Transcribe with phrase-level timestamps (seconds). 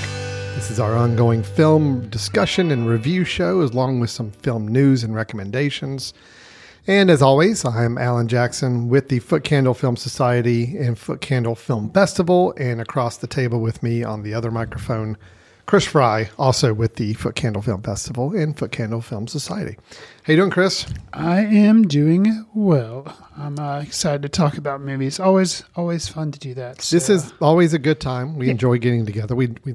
[0.54, 5.14] This is our ongoing film discussion and review show, along with some film news and
[5.14, 6.12] recommendations.
[6.86, 12.54] And as always, I'm Alan Jackson with the Footcandle Film Society and Footcandle Film Festival,
[12.56, 15.18] and across the table with me on the other microphone,
[15.66, 19.76] Chris Fry, also with the Footcandle Film Festival and Footcandle Film Society.
[20.22, 20.86] How you doing, Chris?
[21.12, 23.14] I am doing well.
[23.36, 25.20] I'm uh, excited to talk about movies.
[25.20, 26.78] Always, always fun to do that.
[26.78, 28.36] This is always a good time.
[28.36, 29.34] We enjoy getting together.
[29.34, 29.74] We we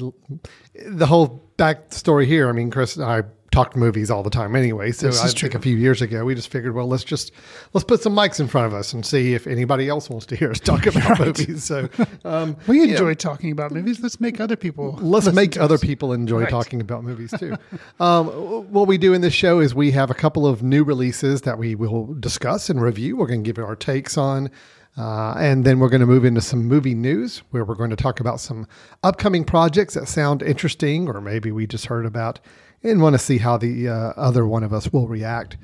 [0.88, 2.50] the whole backstory here.
[2.50, 4.92] I mean, Chris and I talk movies all the time anyway.
[4.92, 5.60] So This I is think true.
[5.60, 7.32] a few years ago we just figured, well, let's just
[7.74, 10.36] let's put some mics in front of us and see if anybody else wants to
[10.36, 11.64] hear us talk about movies.
[11.64, 11.88] So
[12.26, 12.92] um, we yeah.
[12.92, 14.02] enjoy talking about movies.
[14.02, 14.94] Let's make other people.
[15.02, 15.82] Let's make other us.
[15.82, 16.50] people enjoy Right.
[16.50, 17.56] talking about movies too.
[18.00, 18.28] um,
[18.72, 21.58] what we do in this show is we have a couple of new releases that
[21.58, 23.16] we will discuss and review.
[23.16, 24.50] We're going to give our takes on.
[24.98, 27.96] Uh, and then we're going to move into some movie news where we're going to
[27.96, 28.66] talk about some
[29.04, 32.40] upcoming projects that sound interesting or maybe we just heard about
[32.82, 35.58] and want to see how the uh, other one of us will react.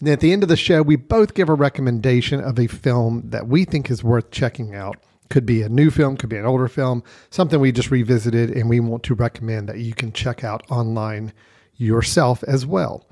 [0.00, 3.22] And at the end of the show, we both give a recommendation of a film
[3.30, 4.96] that we think is worth checking out.
[5.30, 8.68] Could be a new film, could be an older film, something we just revisited, and
[8.68, 11.32] we want to recommend that you can check out online
[11.76, 13.06] yourself as well.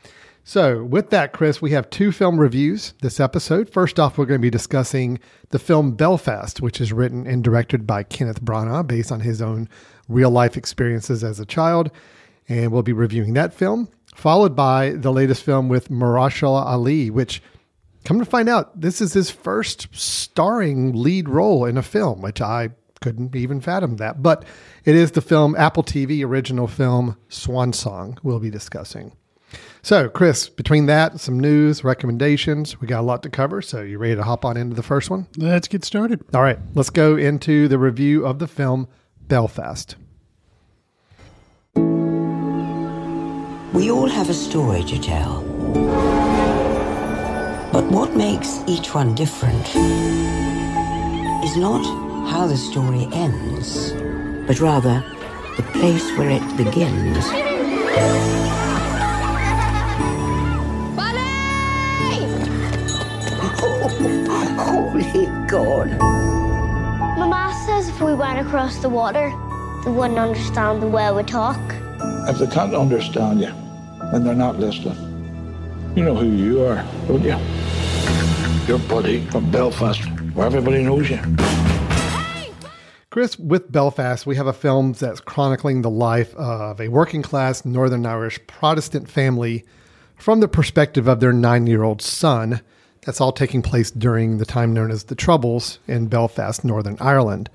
[0.45, 3.71] So, with that, Chris, we have two film reviews this episode.
[3.71, 5.21] First off, we're going to be discussing
[5.51, 9.69] the film Belfast, which is written and directed by Kenneth Branagh based on his own
[10.09, 11.93] real life experiences as a child.
[12.49, 17.41] And we'll be reviewing that film, followed by the latest film with Mahershala Ali, which
[18.05, 22.41] Come to find out, this is his first starring lead role in a film, which
[22.41, 22.71] I
[23.01, 24.23] couldn't even fathom that.
[24.23, 24.45] But
[24.85, 29.13] it is the film Apple TV original film Swan Song we'll be discussing.
[29.85, 33.61] So, Chris, between that, some news, recommendations, we got a lot to cover.
[33.61, 35.27] So, you ready to hop on into the first one?
[35.37, 36.25] Let's get started.
[36.33, 38.87] All right, let's go into the review of the film
[39.27, 39.97] Belfast.
[43.75, 45.43] We all have a story to tell.
[47.73, 49.67] But what makes each one different
[51.45, 51.83] is not
[52.29, 53.91] how the story ends,
[54.47, 55.03] but rather
[55.57, 57.27] the place where it begins.
[64.93, 65.99] Holy God.
[67.17, 69.31] Mama says if we went across the water,
[69.85, 71.59] they wouldn't understand the way we talk.
[72.29, 73.55] If they can't understand you,
[74.13, 74.99] then they're not listening.
[75.97, 77.39] You know who you are, don't you?
[78.69, 80.03] Your buddy from Belfast,
[80.35, 81.21] where everybody knows you.
[83.09, 87.65] Chris, with Belfast, we have a film that's chronicling the life of a working class
[87.65, 89.65] Northern Irish Protestant family
[90.17, 92.61] from the perspective of their nine year old son.
[93.05, 97.51] That's all taking place during the time known as the Troubles in Belfast, Northern Ireland.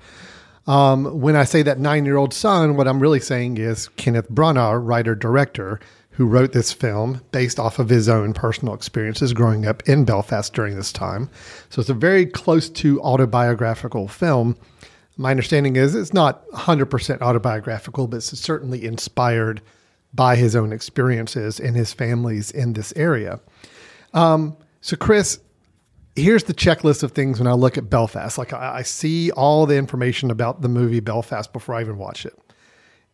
[0.66, 4.30] Um, when I say that nine year old son, what I'm really saying is Kenneth
[4.30, 9.64] Branagh, writer director, who wrote this film based off of his own personal experiences growing
[9.64, 11.30] up in Belfast during this time.
[11.70, 14.58] So it's a very close to autobiographical film.
[15.16, 19.62] My understanding is it's not 100% autobiographical, but it's certainly inspired
[20.12, 23.40] by his own experiences and his family's in this area.
[24.12, 25.40] Um, so, Chris,
[26.14, 28.38] here's the checklist of things when I look at Belfast.
[28.38, 32.26] Like I, I see all the information about the movie Belfast before I even watch
[32.26, 32.38] it.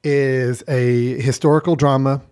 [0.03, 2.23] It is a historical drama.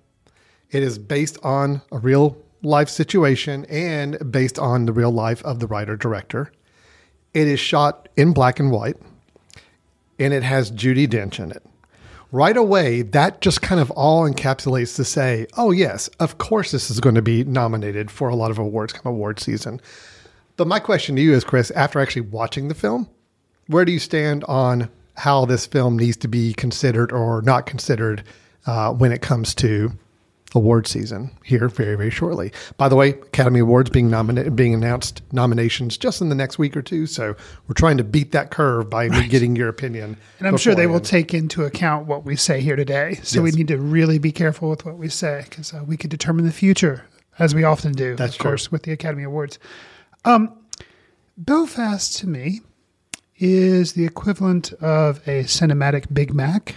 [0.71, 5.59] It is based on a real life situation and based on the real life of
[5.59, 6.53] the writer director.
[7.35, 8.97] It is shot in black and white,
[10.19, 11.65] and it has Judi Dench in it.
[12.33, 16.91] Right away, that just kind of all encapsulates to say, oh, yes, of course, this
[16.91, 19.83] is going to be nominated for a lot of awards come award season.
[20.57, 23.11] But my question to you is, Chris, after actually watching the film,
[23.67, 28.25] where do you stand on how this film needs to be considered or not considered
[28.65, 29.93] uh, when it comes to
[30.55, 32.53] award season here very very shortly.
[32.77, 36.77] By the way, Academy Awards being nominated, being announced nominations just in the next week
[36.77, 37.07] or two.
[37.07, 37.35] So
[37.67, 40.17] we're trying to beat that curve by me getting your opinion.
[40.39, 43.19] And I'm sure they will take into account what we say here today.
[43.23, 46.11] So we need to really be careful with what we say because uh, we could
[46.11, 47.07] determine the future,
[47.39, 48.51] as we often do, That's of true.
[48.51, 49.59] course, with the Academy Awards.
[50.25, 50.59] Um,
[51.37, 52.61] Belfast to me
[53.39, 56.77] is the equivalent of a cinematic Big Mac,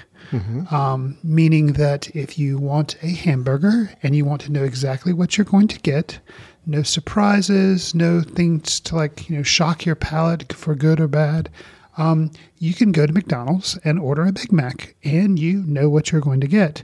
[0.72, 5.38] um, meaning that if you want a hamburger and you want to know exactly what
[5.38, 6.20] you're going to get,
[6.66, 11.50] no surprises, no things to like you know shock your palate for good or bad.
[11.98, 16.12] Um, you can go to McDonald's and order a Big Mac, and you know what
[16.12, 16.84] you're going to get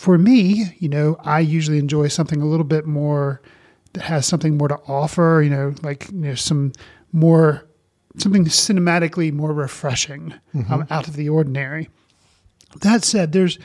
[0.00, 3.42] for me, you know, I usually enjoy something a little bit more
[3.92, 6.72] that has something more to offer, you know, like, you know, some
[7.12, 7.66] more,
[8.18, 10.34] something cinematically more refreshing
[10.68, 11.88] um, out of the ordinary.
[12.80, 13.58] That said, there's,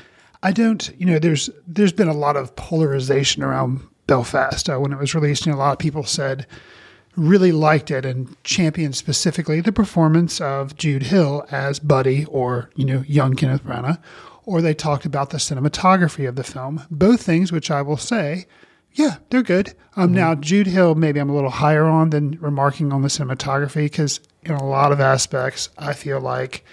[0.44, 4.70] I don't, you know, there's, there's been a lot of polarization around Belfast.
[4.70, 6.46] Uh, when it was released, you know, a lot of people said,
[7.16, 12.86] really liked it and championed specifically the performance of Jude Hill as Buddy or, you
[12.86, 14.02] know, young Kenneth Branagh,
[14.44, 16.84] or they talked about the cinematography of the film.
[16.92, 18.46] Both things which I will say,
[18.94, 19.74] yeah, they're good.
[19.96, 23.86] Um, Now, Jude Hill, maybe I'm a little higher on than remarking on the cinematography
[23.86, 26.64] because in a lot of aspects, I feel like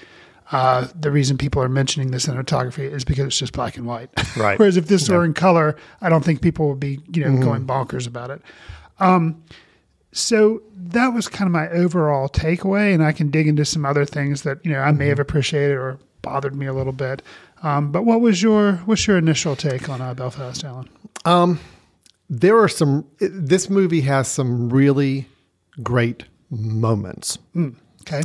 [0.52, 4.10] uh, the reason people are mentioning the cinematography is because it's just black and white.
[4.36, 4.58] Right.
[4.58, 7.66] Whereas if this were in color, I don't think people would be, you know, going
[7.66, 8.40] bonkers about it.
[10.12, 14.04] So that was kind of my overall takeaway, and I can dig into some other
[14.04, 17.22] things that you know I may have appreciated or bothered me a little bit.
[17.62, 20.88] Um, but what was your what's your initial take on uh, Belfast, Alan?
[22.28, 25.26] there are some this movie has some really
[25.82, 27.38] great moments.
[27.54, 27.70] Hmm,
[28.02, 28.22] okay,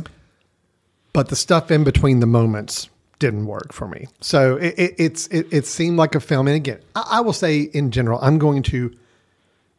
[1.12, 2.88] but the stuff in between the moments
[3.18, 4.06] didn't work for me.
[4.20, 6.46] So it, it, it's it, it seemed like a film.
[6.46, 8.94] And again I, I will say in general i'm going to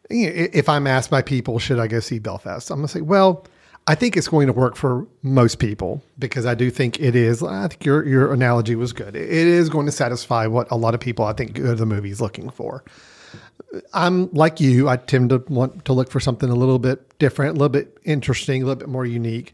[0.09, 2.69] you know, i- if i'm asked by people should i go see belfast?
[2.69, 3.45] I'm going to say well
[3.87, 7.41] i think it's going to work for most people because i do think it is
[7.41, 9.15] i think your your analogy was good.
[9.15, 11.85] It is going to satisfy what a lot of people i think go to the
[11.85, 12.83] movies looking for
[13.93, 14.89] I'm like you.
[14.89, 17.97] I tend to want to look for something a little bit different, a little bit
[18.03, 19.53] interesting, a little bit more unique.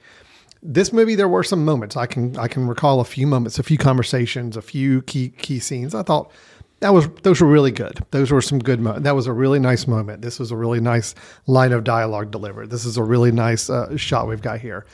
[0.63, 3.63] This movie, there were some moments I can I can recall a few moments, a
[3.63, 5.93] few conversations, a few key key scenes.
[5.93, 6.31] I thought
[6.79, 8.03] that was those were really good.
[8.11, 8.79] Those were some good.
[8.79, 10.21] Mo- that was a really nice moment.
[10.21, 11.13] This was a really nice
[11.47, 12.69] line of dialogue delivered.
[12.69, 14.85] This is a really nice uh, shot we've got here.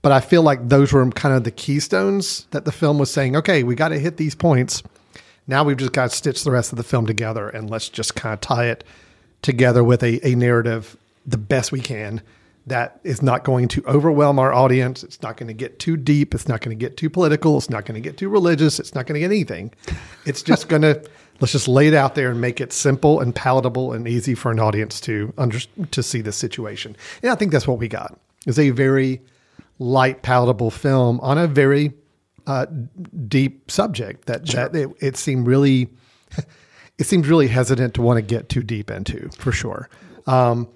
[0.00, 3.36] But I feel like those were kind of the keystones that the film was saying.
[3.36, 4.82] Okay, we got to hit these points.
[5.48, 8.14] Now we've just got to stitch the rest of the film together and let's just
[8.14, 8.84] kind of tie it
[9.42, 10.96] together with a, a narrative
[11.26, 12.22] the best we can
[12.66, 15.02] that is not going to overwhelm our audience.
[15.02, 16.34] It's not going to get too deep.
[16.34, 17.56] It's not going to get too political.
[17.56, 18.78] It's not going to get too religious.
[18.78, 19.72] It's not going to get anything.
[20.26, 21.02] It's just going to
[21.40, 24.50] let's just lay it out there and make it simple and palatable and easy for
[24.50, 25.58] an audience to under,
[25.90, 26.96] to see the situation.
[27.22, 28.18] And I think that's what we got.
[28.46, 29.20] It's a very
[29.78, 31.92] light, palatable film on a very
[32.48, 32.66] uh,
[33.28, 35.88] deep subject that, that it, it seemed really
[36.98, 39.88] it seems really hesitant to want to get too deep into for sure.
[40.26, 40.66] Um,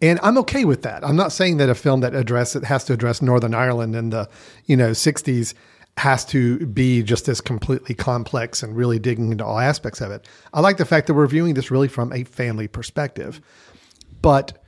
[0.00, 1.04] and I'm okay with that.
[1.04, 4.10] I'm not saying that a film that address it has to address Northern Ireland in
[4.10, 4.28] the
[4.64, 5.54] you know 60s
[5.98, 10.26] has to be just as completely complex and really digging into all aspects of it.
[10.54, 13.40] I like the fact that we're viewing this really from a family perspective.
[14.22, 14.64] But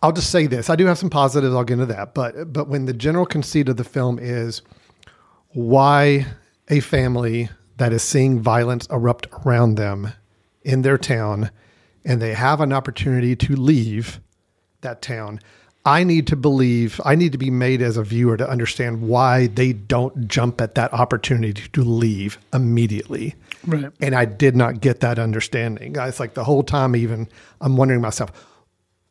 [0.00, 1.54] I'll just say this: I do have some positives.
[1.56, 2.14] I'll get into that.
[2.14, 4.62] But but when the general conceit of the film is
[5.52, 6.26] why
[6.68, 10.12] a family that is seeing violence erupt around them
[10.62, 11.50] in their town
[12.04, 14.20] and they have an opportunity to leave
[14.80, 15.40] that town.
[15.84, 19.46] I need to believe, I need to be made as a viewer to understand why
[19.46, 23.34] they don't jump at that opportunity to leave immediately.
[23.66, 23.90] Right.
[24.00, 25.96] And I did not get that understanding.
[25.96, 27.28] It's like the whole time, even
[27.62, 28.30] I'm wondering myself,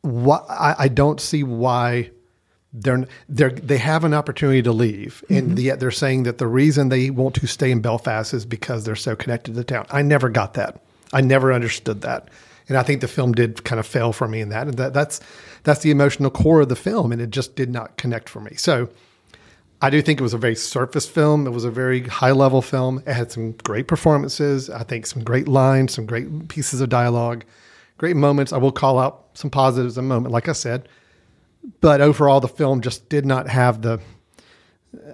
[0.02, 2.10] what I, I don't see why
[2.72, 5.58] they're they're they have an opportunity to leave, and mm-hmm.
[5.58, 8.96] yet they're saying that the reason they want to stay in Belfast is because they're
[8.96, 9.86] so connected to the town.
[9.90, 10.80] I never got that.
[11.12, 12.28] I never understood that,
[12.68, 14.68] and I think the film did kind of fail for me in that.
[14.68, 15.20] And that that's
[15.64, 18.54] that's the emotional core of the film, and it just did not connect for me.
[18.56, 18.88] So.
[19.82, 21.46] I do think it was a very surface film.
[21.46, 22.98] It was a very high level film.
[23.06, 24.68] It had some great performances.
[24.68, 27.46] I think some great lines, some great pieces of dialogue,
[27.96, 28.52] great moments.
[28.52, 30.86] I will call out some positives in a moment, like I said.
[31.80, 34.00] But overall, the film just did not have the,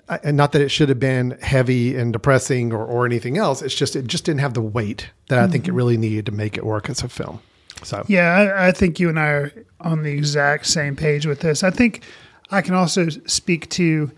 [0.08, 3.62] uh, and not that it should have been heavy and depressing or, or anything else.
[3.62, 6.32] It's just, it just didn't have the weight that I think it really needed to
[6.32, 7.40] make it work as a film.
[7.82, 11.40] So, Yeah, I, I think you and I are on the exact same page with
[11.40, 11.62] this.
[11.62, 12.04] I think
[12.50, 14.10] I can also speak to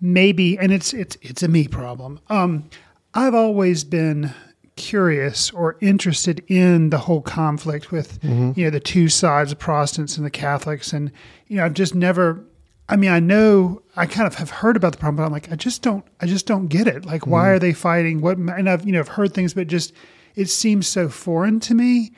[0.00, 2.20] maybe, and it's it's it's a me problem.
[2.28, 2.68] Um,
[3.14, 4.32] I've always been
[4.76, 8.58] curious or interested in the whole conflict with mm-hmm.
[8.58, 11.10] you know the two sides of Protestants and the Catholics, and
[11.48, 12.44] you know I've just never.
[12.86, 15.50] I mean, I know I kind of have heard about the problem, but I'm like,
[15.50, 17.06] I just don't, I just don't get it.
[17.06, 17.48] Like, why mm-hmm.
[17.48, 18.20] are they fighting?
[18.20, 18.36] What?
[18.36, 19.92] And I've you know I've heard things, but just
[20.34, 22.12] it seems so foreign to me.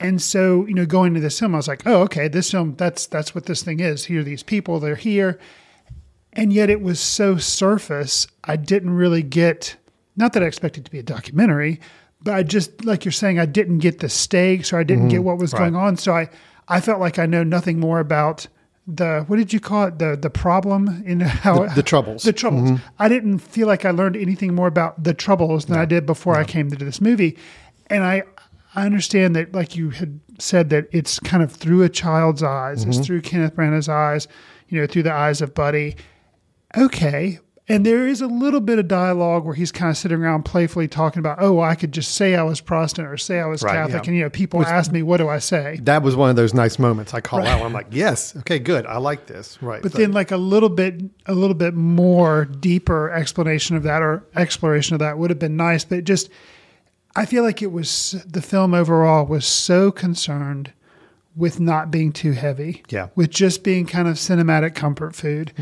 [0.00, 2.74] And so, you know, going to this film, I was like, oh, okay, this film,
[2.76, 4.04] that's that's what this thing is.
[4.04, 5.38] Here are these people, they're here.
[6.32, 9.76] And yet it was so surface, I didn't really get
[10.16, 11.80] not that I expected it to be a documentary,
[12.22, 15.18] but I just like you're saying, I didn't get the stakes or I didn't get
[15.18, 15.26] mm-hmm.
[15.26, 15.96] what was going on.
[15.96, 16.28] So I
[16.68, 18.46] I felt like I know nothing more about
[18.86, 19.98] the what did you call it?
[19.98, 22.22] The the problem in how The- the troubles.
[22.22, 22.70] The troubles.
[22.70, 22.86] Mm-hmm.
[22.98, 26.36] I didn't feel like I learned anything more about the troubles than I did before
[26.36, 27.36] I came to this movie.
[27.88, 28.22] And I
[28.74, 32.84] I understand that like you had said that it's kind of through a child's eyes,
[32.84, 33.04] it's mm-hmm.
[33.04, 34.26] through Kenneth Branagh's eyes,
[34.68, 35.96] you know, through the eyes of Buddy.
[36.76, 37.38] Okay.
[37.66, 40.86] And there is a little bit of dialogue where he's kind of sitting around playfully
[40.86, 43.72] talking about, oh, I could just say I was Protestant or say I was Right,
[43.72, 44.02] Catholic.
[44.04, 44.08] yeah.
[44.10, 45.78] And, you know, people ask me, what do I say?
[45.82, 47.56] That was one of those nice moments I call out.
[47.60, 49.56] Where I'm like, yes, okay, good, I like this.
[49.62, 53.82] Right, But So- then like a little bit, a little bit more deeper explanation of
[53.84, 55.84] that or exploration of that would have been nice.
[55.86, 56.28] But just,
[57.16, 60.72] I feel like it was, the film overall was so concerned
[61.36, 62.82] with not being too heavy.
[62.88, 63.08] Yeah.
[63.14, 65.52] With just being kind of cinematic comfort food.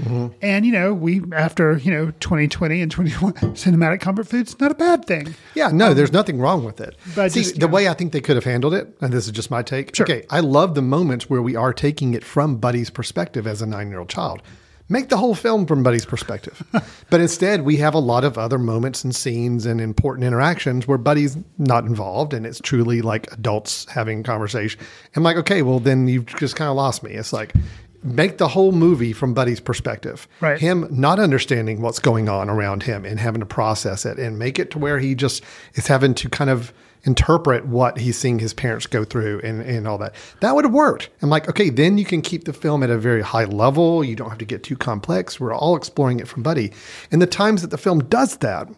[0.43, 4.75] And, you know, we, after, you know, 2020 and 21, cinematic comfort food's not a
[4.75, 5.35] bad thing.
[5.55, 6.97] Yeah, no, there's nothing wrong with it.
[7.07, 7.73] Um, but See, just, the yeah.
[7.73, 9.95] way I think they could have handled it, and this is just my take.
[9.95, 10.05] Sure.
[10.05, 13.67] Okay, I love the moments where we are taking it from Buddy's perspective as a
[13.67, 14.43] nine year old child.
[14.89, 16.63] Make the whole film from Buddy's perspective.
[17.11, 20.99] but instead, we have a lot of other moments and scenes and important interactions where
[20.99, 24.81] Buddy's not involved and it's truly like adults having conversation.
[25.17, 27.13] I'm like, okay, well, then you've just kind of lost me.
[27.13, 27.55] It's like,
[28.03, 30.27] make the whole movie from Buddy's perspective.
[30.41, 30.59] Right.
[30.59, 34.59] Him not understanding what's going on around him and having to process it and make
[34.59, 35.43] it to where he just
[35.75, 36.73] is having to kind of
[37.05, 40.15] interpret what he's seeing his parents go through and, and all that.
[40.41, 41.11] That would have worked.
[41.21, 44.05] I'm like, okay, then you can keep the film at a very high level.
[44.05, 45.41] You don't have to get too complex.
[45.41, 46.73] We're all exploring it from Buddy.
[47.11, 48.69] And the times that the film does that,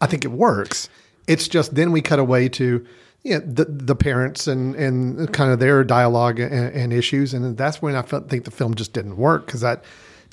[0.00, 0.88] I think it works.
[1.28, 2.84] It's just then we cut away to
[3.22, 7.82] yeah, the the parents and and kind of their dialogue and, and issues, and that's
[7.82, 9.84] when I felt, think the film just didn't work because that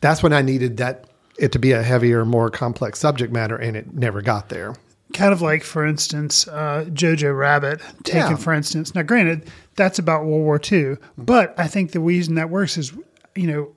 [0.01, 1.05] that's when I needed that
[1.37, 4.75] it to be a heavier, more complex subject matter, and it never got there.
[5.13, 8.35] Kind of like, for instance, uh, Jojo Rabbit, taken Yeah.
[8.35, 8.93] for instance.
[8.93, 12.93] Now, granted, that's about World War II, but I think the reason that works is,
[13.35, 13.69] you know,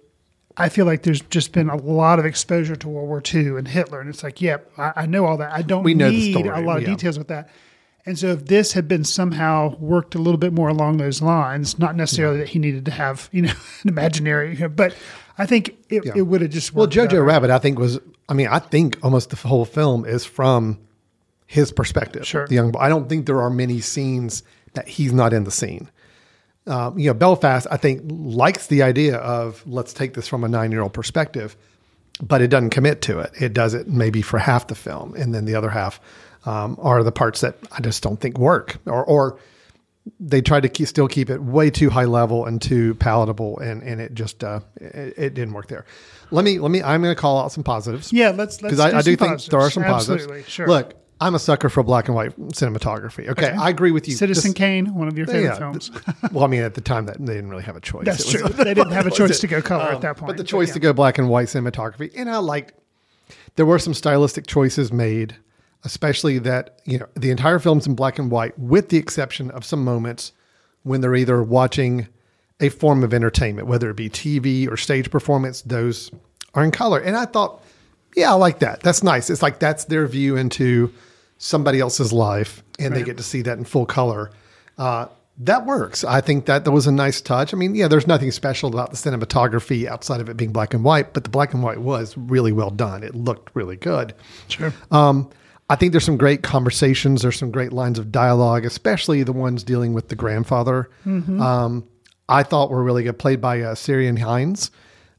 [0.56, 3.68] I feel like there's just been a lot of exposure to World War II and
[3.68, 5.52] Hitler, and it's like, yep, I, I know all that.
[5.52, 6.88] I don't We know the need story, a lot of yeah.
[6.90, 7.48] details with that.
[8.06, 11.78] And so, if this had been somehow worked a little bit more along those lines,
[11.78, 14.94] not necessarily that he needed to have, you know, an imaginary, but
[15.38, 17.24] I think it, it would have just Well, Jojo better.
[17.24, 18.00] Rabbit, I think was.
[18.28, 20.78] I mean, I think almost the whole film is from
[21.50, 22.24] his perspective.
[22.24, 22.46] Sure.
[22.46, 22.78] the young boy.
[22.78, 25.90] I don't think there are many scenes that he's not in the scene.
[26.68, 30.48] Um, you know, Belfast, I think, likes the idea of let's take this from a
[30.48, 31.56] nine year old perspective,
[32.22, 33.32] but it doesn't commit to it.
[33.40, 36.00] It does it maybe for half the film, and then the other half
[36.46, 39.40] um, are the parts that I just don't think work, or, or
[40.20, 43.82] they tried to keep, still keep it way too high level and too palatable, and
[43.82, 45.84] and it just uh, it, it didn't work there.
[46.30, 46.80] Let me let me.
[46.80, 48.12] I'm going to call out some positives.
[48.12, 50.26] Yeah, let's- let's because I, do I do think there are some positives.
[50.26, 50.46] positives.
[50.46, 50.68] Absolutely, sure.
[50.68, 53.28] Look, I'm a sucker for black and white cinematography.
[53.28, 54.14] Okay, I agree with you.
[54.14, 55.90] Citizen This- Kane, one of your favorite yeah, films.
[56.32, 58.06] well, I mean, at the time that they didn't really have a choice.
[58.06, 58.48] That's was- true.
[58.64, 60.28] They didn't have a choice to go color at Um, that point.
[60.28, 60.74] But the but choice yeah.
[60.74, 62.72] to go black and white cinematography, and I liked.
[63.56, 65.36] There were some stylistic choices made,
[65.84, 69.64] especially that you know the entire film's in black and white, with the exception of
[69.64, 70.32] some moments
[70.84, 72.08] when they're either watching
[72.60, 75.60] a form of entertainment, whether it be TV or stage performance.
[75.62, 76.10] Those
[76.54, 77.62] are in color, and I thought,
[78.16, 78.80] yeah, I like that.
[78.80, 79.28] That's nice.
[79.30, 80.92] It's like that's their view into
[81.42, 84.30] somebody else's life, and they get to see that in full color.
[84.76, 85.06] Uh,
[85.38, 86.04] that works.
[86.04, 87.54] I think that that was a nice touch.
[87.54, 90.84] I mean, yeah, there's nothing special about the cinematography outside of it being black and
[90.84, 93.02] white, but the black and white was really well done.
[93.02, 94.12] It looked really good.
[94.48, 94.74] Sure.
[94.90, 95.30] Um,
[95.70, 97.22] I think there's some great conversations.
[97.22, 100.90] There's some great lines of dialogue, especially the ones dealing with the grandfather.
[101.40, 101.88] Um,
[102.28, 104.70] I thought were really good, played by uh, Ciarán Hinds.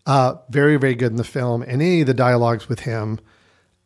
[0.05, 3.19] Uh, very, very good in the film, and any of the dialogues with him,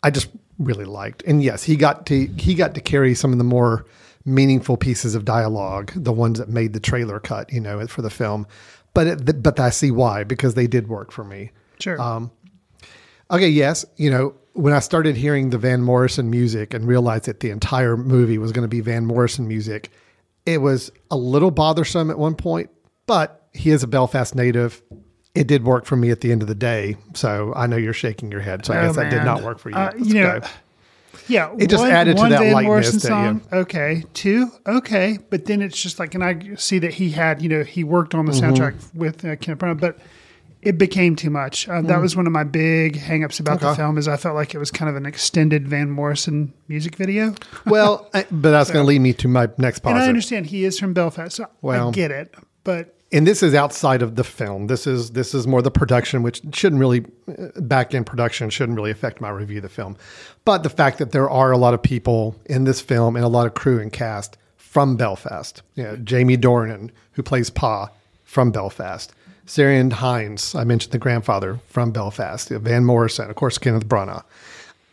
[0.04, 0.27] I just
[0.59, 1.24] really liked.
[1.24, 3.85] And yes, he got to he got to carry some of the more
[4.25, 8.09] meaningful pieces of dialogue, the ones that made the trailer cut, you know, for the
[8.09, 8.47] film.
[8.93, 11.51] But it, but I see why because they did work for me.
[11.79, 12.01] Sure.
[12.01, 12.31] Um,
[13.31, 13.85] Okay, yes.
[13.97, 17.97] You know, when I started hearing the Van Morrison music and realized that the entire
[17.97, 19.89] movie was going to be Van Morrison music,
[20.45, 22.69] it was a little bothersome at one point,
[23.07, 24.81] but he is a Belfast native.
[25.36, 26.96] It did work for me at the end of the day.
[27.13, 28.65] So I know you're shaking your head.
[28.65, 29.75] So I Oh, guess that did not work for you.
[29.75, 30.48] Uh, you know, okay.
[31.27, 33.42] Yeah, It just added to one that lightness that, song.
[33.51, 34.51] Okay, two.
[34.68, 37.84] Okay, but then it's just like, and I see that he had, you know, he
[37.84, 38.54] worked on the Mm-hmm.
[38.54, 39.98] soundtrack with uh, Kenneth Branagh, but
[40.62, 41.68] it became too much.
[41.70, 43.75] Uh, That was one of my big hangups about the Mm.
[43.75, 43.98] Film.
[43.98, 47.34] Is I felt like it was kind of an extended Van Morrison music video.
[47.65, 49.96] Well, I- but that's going to lead me to my next positive.
[49.98, 52.36] And I understand he is from Belfast, so Well- I get it.
[52.63, 54.67] But and this is outside of the film.
[54.67, 57.05] This is this is more the production, which shouldn't really
[57.55, 59.95] back end production shouldn't really affect my review of the film.
[60.43, 63.29] But the fact that there are a lot of people in this film and a
[63.29, 65.62] lot of crew and cast from Belfast.
[65.75, 67.89] You know, Jamie Dornan, who plays Pa,
[68.25, 69.13] from Belfast.
[69.48, 72.50] Ciarán Hinds, I mentioned the grandfather from Belfast.
[72.50, 74.24] Van Morrison, of course, Kenneth Branagh.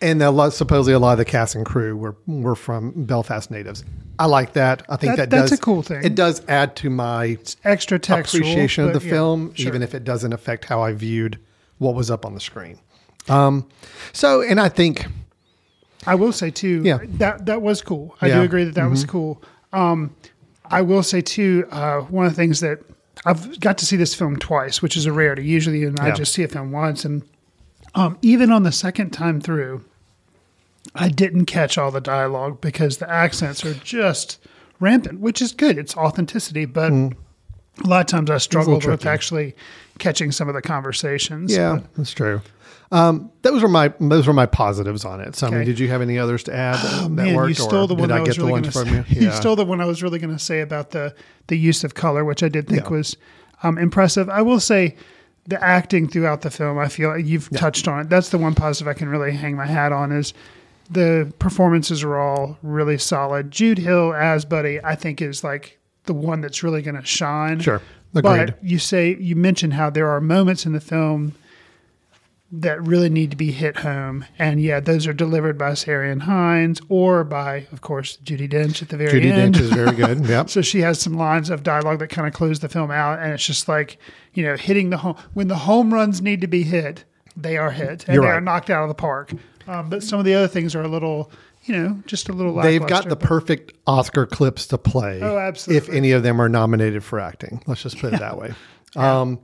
[0.03, 3.51] And a lot, supposedly a lot of the cast and crew were were from Belfast
[3.51, 3.85] natives.
[4.19, 4.83] I like that.
[4.89, 6.05] I think That- that, that's does a cool thing.
[6.05, 9.69] It does add to my extra textual appreciation of the yeah, film, sure.
[9.69, 11.39] even if it doesn't affect how I viewed
[11.79, 12.79] what was up on the screen.
[13.29, 13.67] Um,
[14.13, 15.07] so, and I think,
[16.07, 16.99] I will say too, Yeah.
[17.19, 18.17] that that was cool.
[18.21, 18.33] I Yeah.
[18.33, 18.41] Mm-hmm.
[18.41, 19.43] do agree that that was cool.
[19.73, 20.11] Um,
[20.71, 22.81] I will say too, uh, one of the things that
[23.25, 25.45] I've got to see this film twice, which is a rarity.
[25.45, 26.15] Usually, and I Yeah.
[26.15, 27.23] just see a film once, and
[27.95, 29.85] um, even on the second time through,
[30.95, 34.39] I didn't catch all the dialogue because the accents are just
[34.81, 35.79] rampant, which is good.
[35.79, 37.11] It's authenticity, but a
[37.85, 39.07] lot of times I struggle with Mm.
[39.07, 39.55] actually
[39.99, 41.53] catching some of the conversations.
[41.55, 42.43] yeah, But- that's true.
[42.91, 45.35] Um, those were my those were my positives on it.
[45.35, 47.55] So, I mean, did you have any others to add that, that Man, worked, you
[47.55, 49.21] stole the one did I, I was get the really ones going from to you?
[49.29, 51.15] You stole the one I was really going to say about the
[51.47, 52.89] the use of color, which I did think Yeah.
[52.91, 53.17] was
[53.63, 54.29] um, impressive.
[54.29, 54.95] I will say
[55.49, 56.79] the acting throughout the film.
[56.79, 58.11] I feel like you've touched on it.
[58.11, 60.35] That's the one positive I can really hang my hat on is
[60.91, 63.51] the performances are all really solid.
[63.51, 67.61] Jude Hill as Buddy, I think, is like the one that's really going to shine.
[67.61, 67.81] Sure.
[68.13, 68.55] But Agreed.
[68.63, 71.35] you say you mentioned how there are moments in the film
[72.55, 74.27] that really need to be hit home.
[74.39, 78.91] And yeah, those are delivered by Ciarán Hinds or by, of course, Judi Dench at
[78.91, 79.55] the very Judi end.
[79.55, 80.27] Judi Dench is very good.
[80.29, 80.51] Yep.
[80.51, 83.19] so she has some lines of dialogue that kind of close the film out.
[83.21, 83.97] And it's just like,
[84.35, 85.17] you know, hitting the home.
[85.33, 88.41] When the home runs need to be hit, they are hit and You're they are
[88.43, 89.33] knocked out of the park.
[89.67, 91.31] Um, but some of the other things are a little,
[91.65, 95.21] you know, just a little They've got the perfect Oscar clips to play.
[95.23, 95.89] Oh, absolutely.
[95.89, 98.55] If any of them are nominated for acting, let's just put it that way.
[98.95, 99.41] Um,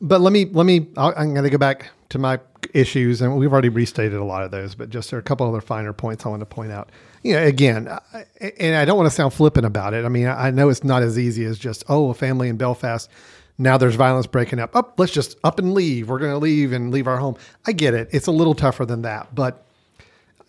[0.00, 0.88] but let me let me.
[0.96, 2.40] I'll, I'm going to go back to my
[2.72, 4.74] issues, and we've already restated a lot of those.
[4.74, 6.90] But just there are a couple other finer points I want to point out.
[7.22, 8.24] You know, again, I,
[8.58, 10.04] and I don't want to sound flippant about it.
[10.04, 13.10] I mean, I know it's not as easy as just oh, a family in Belfast.
[13.56, 14.74] Now there's violence breaking up.
[14.74, 16.08] Up, let's just up and leave.
[16.08, 17.36] We're going to leave and leave our home.
[17.66, 18.08] I get it.
[18.12, 19.64] It's a little tougher than that, but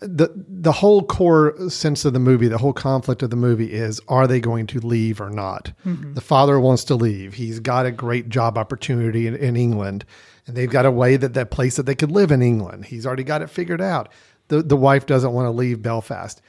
[0.00, 4.00] the the whole core sense of the movie, the whole conflict of the movie is:
[4.08, 5.72] Are they going to leave or not?
[5.86, 6.14] Mm-hmm.
[6.14, 7.34] The father wants to leave.
[7.34, 10.04] He's got a great job opportunity in, in England,
[10.46, 12.86] and they've got a way that that place that they could live in England.
[12.86, 14.10] He's already got it figured out.
[14.48, 16.42] The the wife doesn't want to leave Belfast,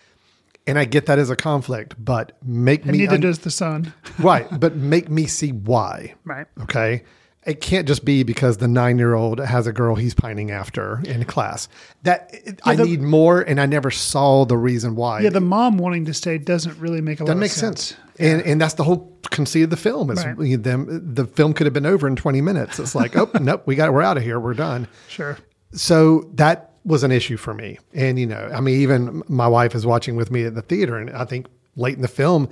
[0.67, 1.95] and I get that as a conflict.
[1.97, 3.93] But make And me neither un- does the son.
[4.19, 6.13] right, but make me see why.
[6.25, 6.45] Right.
[6.63, 7.03] Okay.
[7.45, 10.99] It can't just be because the nine year old has a girl he's pining after
[11.05, 11.69] in class.
[12.03, 15.21] That I the- need more, and I never saw the reason why.
[15.21, 17.85] Yeah, the mom wanting to stay doesn't really make a lot that of makes sense.
[17.95, 17.99] sense.
[18.19, 20.61] And and that's the whole conceit of the film is Right.
[20.63, 22.79] them the film could have been over in twenty minutes.
[22.79, 24.87] It's like, oh nope, we got we're out of here, we're done.
[25.07, 25.37] Sure.
[25.71, 27.77] So that was an issue for me.
[27.93, 30.97] And, you know, I mean, even my wife is watching with me at the theater.
[30.97, 32.49] And I think late in the film,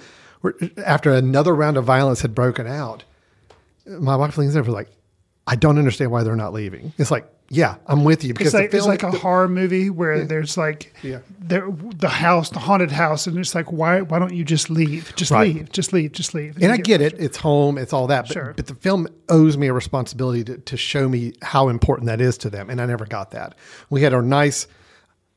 [0.86, 3.04] after another round of violence had broken out,
[3.88, 4.90] my wife leans over like,
[5.48, 6.94] I don't understand why they're not leaving.
[6.98, 9.92] It's like, yeah, I'm with you because It's like the it's like a horror movie
[9.92, 11.20] where there's like Yeah.
[11.40, 15.14] there the house, the haunted house, and it's like why why don't you just leave?
[15.16, 15.54] Just Right.
[15.54, 16.58] leave, just leave, just leave.
[16.62, 17.14] and I get it.
[17.20, 17.78] It's home.
[17.78, 18.28] It's all that.
[18.28, 18.54] But, Sure.
[18.56, 22.38] but the film owes me a responsibility to, to show me how important that is
[22.40, 22.70] to them.
[22.70, 23.54] And I never got that.
[23.92, 24.66] We had a nice,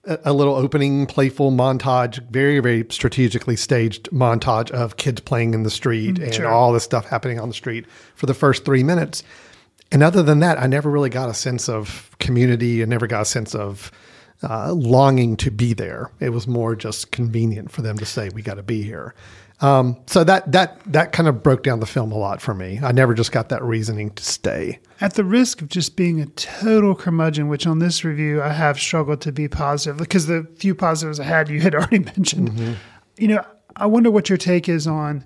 [0.04, 5.62] a, a little opening, playful montage, very, very strategically staged montage of kids playing in
[5.62, 6.48] the street mm, and sure.
[6.48, 9.22] all this stuff happening on the street for the first three minutes.
[9.90, 12.82] And other than that, I never really got a sense of community.
[12.82, 13.90] I never got a sense of
[14.42, 16.10] uh, longing to be there.
[16.20, 19.14] It was more just convenient for them to say, "We got to be here."
[19.60, 22.78] Um, so that that that kind of broke down the film a lot for me.
[22.82, 24.78] I never just got that reasoning to stay.
[25.00, 28.78] At the risk of just being a total curmudgeon, which on this review I have
[28.78, 32.50] struggled to be positive because the few positives I had you had already mentioned.
[32.50, 32.72] Mm-hmm.
[33.16, 35.24] You know, I wonder what your take is on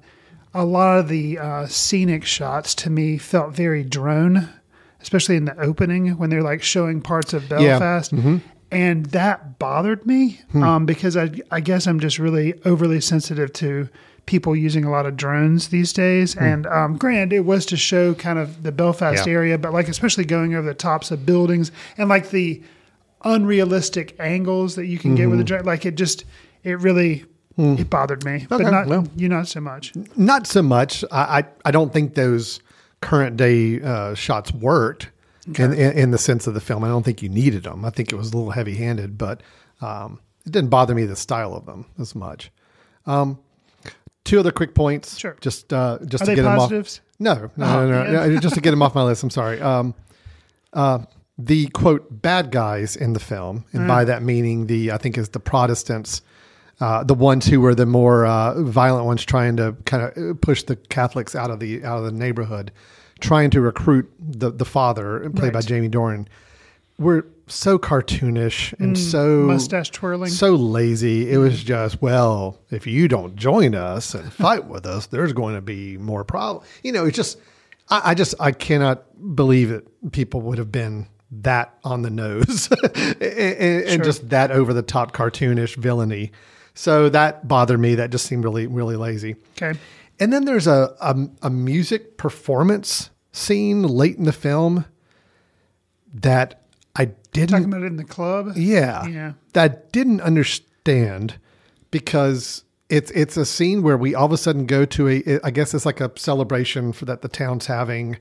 [0.54, 2.74] a lot of the uh, scenic shots.
[2.76, 4.48] To me, felt very drone,
[5.00, 7.58] especially in the opening when they're like showing parts of Yeah.
[7.58, 7.66] Mm-hmm.
[7.78, 8.12] Belfast.
[8.70, 10.62] And that bothered me Hmm.
[10.62, 13.88] um, because I, I guess I'm just really overly sensitive to
[14.24, 16.34] people using a lot of drones these days.
[16.36, 19.28] And um, granted, it was to show kind of the Belfast Hmm.
[19.28, 19.34] Yeah.
[19.36, 22.62] area, but like especially going over the tops of buildings and like the
[23.24, 25.64] unrealistic angles that you can get with a drone.
[25.64, 26.24] Like it just,
[26.64, 27.24] it really,
[27.58, 28.46] it bothered me.
[28.50, 29.06] Okay, but not well.
[29.16, 29.92] you, not so much.
[30.16, 31.04] Not so much.
[31.10, 32.60] I I, I don't think those
[33.00, 35.10] current day uh, shots worked
[35.58, 36.84] in, in in the sense of the film.
[36.84, 37.84] I don't think you needed them.
[37.84, 39.42] I think it was a little heavy handed, but
[39.80, 42.50] um, it didn't bother me the style of them as much.
[43.06, 43.38] Um,
[44.24, 45.18] two other quick points.
[45.18, 45.36] Sure.
[45.40, 47.00] Just uh, just Are to get positives?
[47.18, 47.50] them off.
[47.56, 49.22] No, no, Oh, no, no, no, Just to get them off my list.
[49.22, 49.60] I'm sorry.
[49.60, 49.94] Um,
[50.72, 51.00] uh,
[51.38, 53.88] the quote bad guys in the film, and Mm.
[53.88, 56.22] by that meaning the I think is the Protestants,
[56.80, 60.62] uh, the ones who were the more uh, violent ones, trying to kind of push
[60.64, 62.72] the Catholics out of the out of the neighborhood,
[63.20, 66.26] trying to recruit the the father played by Jamie Dornan,
[66.98, 69.46] were so cartoonish and so Mm.
[69.48, 70.30] mustache twirling.
[70.30, 71.30] so lazy.
[71.30, 75.54] It was just, well, if you don't join us and fight with us, there's going
[75.56, 76.64] to be more problem.
[76.82, 77.38] You know, it's just,
[77.90, 79.04] I, I just, I cannot
[79.36, 81.08] believe that people would have been
[81.42, 84.04] that on the nose and, and- and Sure.
[84.04, 86.32] just that over the top cartoonish villainy.
[86.74, 87.94] So that bothered me.
[87.96, 89.36] That just seemed really, really lazy.
[89.56, 89.78] Okay.
[90.18, 94.84] And then there's a, a, a music performance scene late in the film
[96.14, 96.62] that
[96.94, 98.52] I didn't Talking about it in the club.
[98.56, 99.06] yeah.
[99.06, 99.32] Yeah.
[99.54, 101.38] That didn't understand
[101.90, 105.50] because it's it's a scene where we all of a sudden go to a I
[105.50, 108.18] guess it's like a celebration for that the town's having.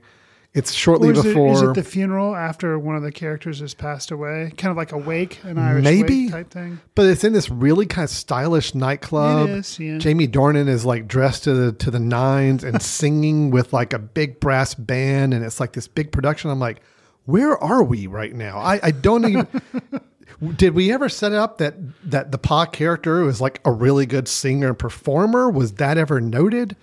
[0.54, 3.72] It's shortly Or is, before is it the funeral after one of the characters has
[3.72, 4.52] passed away?
[4.58, 6.24] Kind of like a wake, an Irish Maybe.
[6.24, 6.78] wake type thing.
[6.94, 9.48] but it's in this really kind of stylish nightclub.
[9.48, 9.96] It is, yeah.
[9.96, 13.98] Jamie Dornan is like dressed to the to the nines and singing with like a
[13.98, 16.50] big brass band and it's like this big production.
[16.50, 16.82] I'm like,
[17.24, 18.58] where are we right now?
[18.58, 19.46] I, I don't even
[20.56, 21.76] Did we ever set up that
[22.10, 25.48] that the Pa character was like a really good singer and performer?
[25.48, 26.76] Was that ever noted?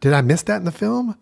[0.00, 1.16] Did I miss that in the film?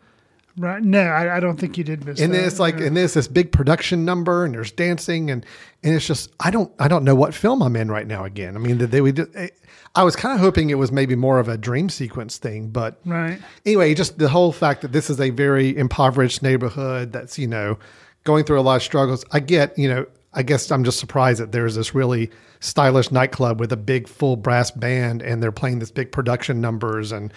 [0.56, 0.82] Right?
[0.82, 2.20] No, I, I don't think you did miss.
[2.20, 2.44] And that.
[2.44, 5.44] it's like, and there's this big production number, and there's dancing, and
[5.82, 8.24] and it's just, I don't, I don't know what film I'm in right now.
[8.24, 9.12] Again, I mean, they we?
[9.12, 9.48] Did, eh,
[9.96, 13.00] I was kind of hoping it was maybe more of a dream sequence thing, but
[13.04, 13.40] right.
[13.64, 17.78] anyway, just the whole fact that this is a very impoverished neighborhood that's, you know,
[18.24, 19.24] going through a lot of struggles.
[19.30, 23.60] I get, you know, I guess I'm just surprised that there's this really stylish nightclub
[23.60, 27.32] with a big full brass band and they're playing this big production numbers and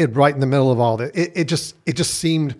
[0.00, 1.14] it right in the middle of all that.
[1.16, 2.56] It, it just, it just seemed,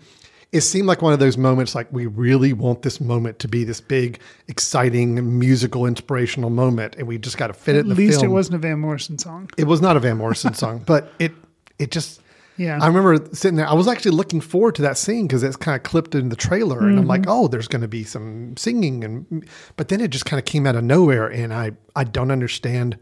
[0.53, 3.65] it seemed like one of those moments like we really want this moment to be
[3.65, 6.97] this big, exciting, musical, inspirational moment.
[6.97, 8.33] And we just got to fit it At in least film.
[8.33, 9.49] it wasn't a Van Morrison song.
[9.57, 11.33] It was not a Van Morrison song, but it
[11.79, 12.21] it just
[12.57, 12.79] Yeah.
[12.83, 13.69] I remember sitting there.
[13.69, 16.37] I was actually looking forward to that scene because it's kind of clipped in the
[16.37, 17.31] trailer, and I'm like, Mm-hmm.
[17.31, 20.67] oh, there's going to be some singing, and but then it just kind of came
[20.67, 22.99] out of nowhere, and I I don't understand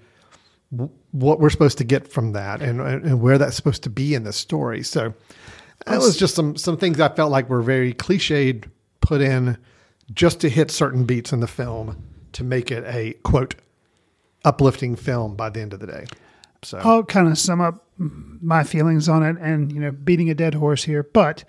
[1.13, 4.25] what we're supposed to get from that, and and where that's supposed to be in
[4.25, 4.83] the story.
[4.83, 5.15] So
[5.87, 8.69] that was just some some things I felt like were very cliched
[9.01, 9.57] put in
[10.13, 13.55] just to hit certain beats in the film to make it a quote
[14.45, 16.07] uplifting film by the end of the day.
[16.63, 20.35] So I'll kind of sum up my feelings on it and, you know, beating a
[20.35, 21.03] dead horse here.
[21.03, 21.45] But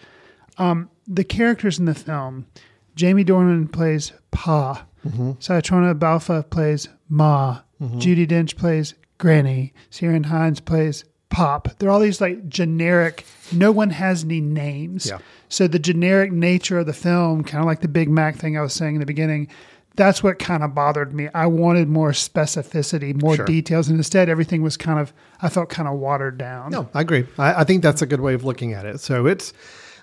[0.57, 2.47] um, the characters in the film,
[2.95, 5.31] Jamie Dornan plays Pa, Mm-hmm.
[5.31, 11.67] Caitríona Balfe plays Ma, Judi Dench plays Granny, Ciarán Hinds plays Pop.
[11.77, 15.05] They're all these like generic, no one has any names.
[15.05, 15.19] Yeah.
[15.47, 18.61] So the generic nature of the film, kind of like the Big Mac thing I
[18.61, 19.47] was saying in the beginning,
[19.95, 21.27] that's what kind of bothered me.
[21.35, 23.45] I wanted more specificity, more Sure.
[23.45, 26.71] details, and instead everything was kind of, I felt kind of watered down.
[26.71, 27.27] No, I agree.
[27.37, 28.99] I, I think that's a good way of looking at it.
[29.01, 29.51] So it's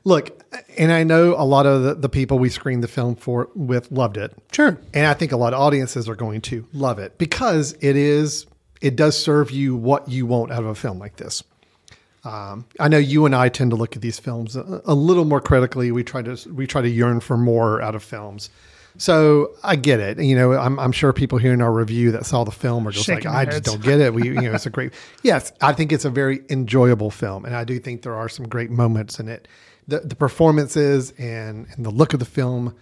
[0.05, 0.43] look,
[0.77, 3.91] and I know a lot of the, the people we screened the film for with
[3.91, 4.33] loved it.
[4.53, 4.79] Sure.
[4.95, 8.47] And I think a lot of audiences are going to love it because it is
[8.81, 11.43] it does serve you what you want out of a film like this.
[12.25, 15.25] Um, I know you and I tend to look at these films a, a little
[15.25, 15.93] more critically.
[15.93, 18.51] We try to we try to yearn for more out of films.
[18.99, 20.19] So I get it.
[20.19, 23.07] You know, I'm, I'm sure people hearing our review that saw the film are just
[23.07, 24.15] Shaking like, I just don't get it.
[24.15, 24.93] We, you know, it's a great.
[25.23, 28.49] Yes, I think it's a very enjoyable film, and I do think there are some
[28.49, 29.49] great moments in it.
[29.89, 32.75] The the performances and and the look of the film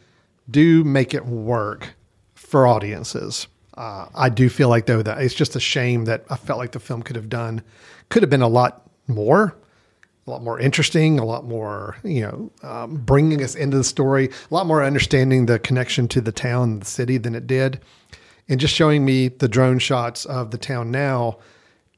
[0.51, 1.95] do make it work
[2.35, 3.47] for audiences.
[3.77, 6.73] Uh, I do feel like though that it's just a shame that I felt like
[6.73, 7.63] the film could have done
[8.09, 9.57] could have been a lot more,
[10.27, 14.29] a lot more interesting, a lot more you know um, bringing us into the story,
[14.51, 17.81] a lot more understanding the connection to the town, the city than it did,
[18.49, 21.39] and just showing me the drone shots of the town now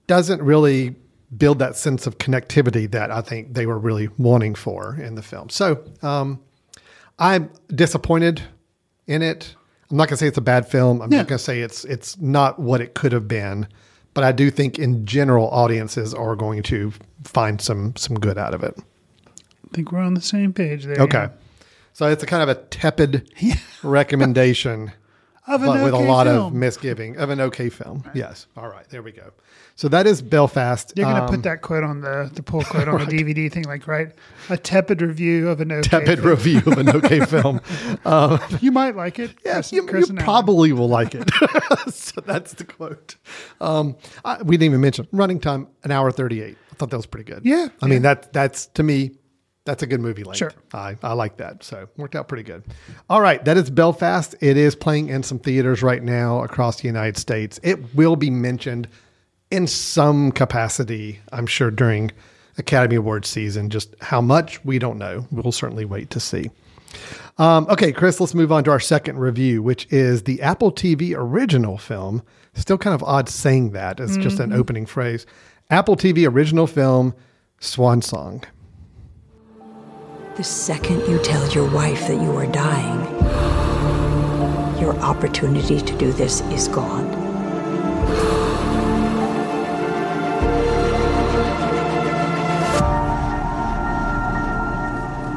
[0.07, 0.95] doesn't really
[1.37, 5.23] build that sense of connectivity that I think they were really wanting for in the
[5.23, 5.49] film.
[5.49, 6.41] So um,
[7.19, 8.43] I'm disappointed
[9.07, 9.55] in it.
[9.91, 11.01] I'm not going to say it's a bad film.
[11.01, 11.19] I'm Yeah.
[11.19, 13.69] not going to say it's it's not what it could have been,
[14.15, 16.93] but I do think in general audiences are going to
[17.25, 18.75] find some some good out of it.
[19.27, 20.97] I think we're on the same page there.
[21.01, 21.29] Okay.
[21.93, 23.31] So it's a kind of a tepid
[23.83, 24.93] recommendation.
[25.49, 28.03] Of an but with a okay lot of misgiving of an okay film.
[28.15, 28.47] Yes.
[28.57, 28.89] All right.
[28.91, 29.31] There we go.
[29.77, 30.95] So that is Belfast.
[30.97, 33.53] You're going to Um, put that quote on the the pull quote on the DVD
[33.53, 34.11] thing, like right?
[34.49, 35.89] A tepid review of an okay.
[35.89, 36.29] tepid film.
[36.31, 37.61] review of an okay film.
[38.61, 39.35] You might like it.
[39.45, 41.31] Yeah, you, you probably will like it.
[41.93, 43.17] so that's the quote.
[43.61, 46.57] Um, I, we didn't even mention running time an hour thirty eight.
[46.73, 47.43] I thought that was pretty good.
[47.45, 49.13] Yeah, I mean that that's to me
[49.67, 50.39] that's a good movie length.
[50.39, 50.53] Sure.
[50.73, 51.65] I, I like that.
[51.65, 52.65] So worked out pretty good.
[53.11, 54.35] All right, that is Belfast.
[54.41, 57.61] It is playing in some theaters right now across the United States.
[57.63, 58.89] It will be mentioned
[59.51, 62.11] in some capacity, I'm sure, during
[62.59, 63.71] Academy Awards season.
[63.71, 65.27] Just how much we don't know.
[65.31, 66.51] We'll certainly wait to see.
[67.39, 71.15] Um, okay, Chris, let's move on to our second review, which is the Apple TV
[71.15, 72.23] original film.
[72.55, 74.01] Still kind of odd saying that.
[74.01, 75.27] It's just an opening phrase.
[75.69, 77.15] Apple TV original film,
[77.61, 78.43] Swan Song.
[80.37, 83.01] The second you tell your wife that you are dying,
[84.81, 87.16] your opportunity to do this is gone.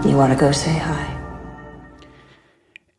[0.06, 1.18] You want to go say hi?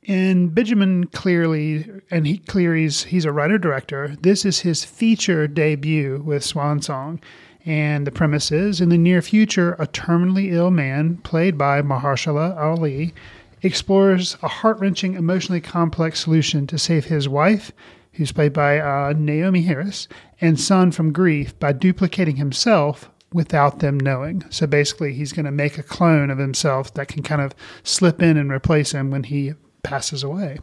[0.06, 4.18] And Benjamin Cleary, and he Cleary's he's a writer director.
[4.20, 7.18] This is his feature debut with Swan Song.
[7.64, 12.54] And the premise is in the near future, a terminally ill man, played by Mahershala
[12.58, 13.14] Ali,
[13.62, 17.72] explores a heart wrenching, emotionally complex solution to save his wife,
[18.12, 20.06] who's played by uh, Naomie Harris,
[20.38, 24.44] and son from grief by duplicating himself without them knowing.
[24.50, 28.22] So basically, he's going to make a clone of himself that can kind of slip
[28.22, 30.58] in and replace him when he passes away.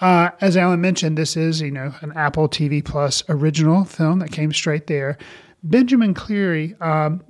[0.00, 4.32] Uh, as Alan mentioned, this is you know an Apple TV Plus original film that
[4.32, 5.16] came straight there.
[5.62, 7.22] Benjamin Cleary, um,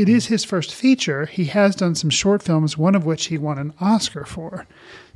[0.00, 1.26] it is his first feature.
[1.26, 4.66] He has done some short films, one of which he won an Oscar for.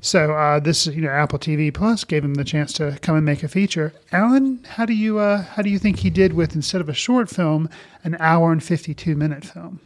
[0.01, 3.25] So uh, this, you know, Apple TV Plus gave him the chance to come and
[3.25, 3.95] make a feature.
[4.13, 6.95] Alan, how do you uh, how do you think he did with instead of a
[6.95, 7.71] short film,
[8.03, 9.81] an hour and fifty two minute film?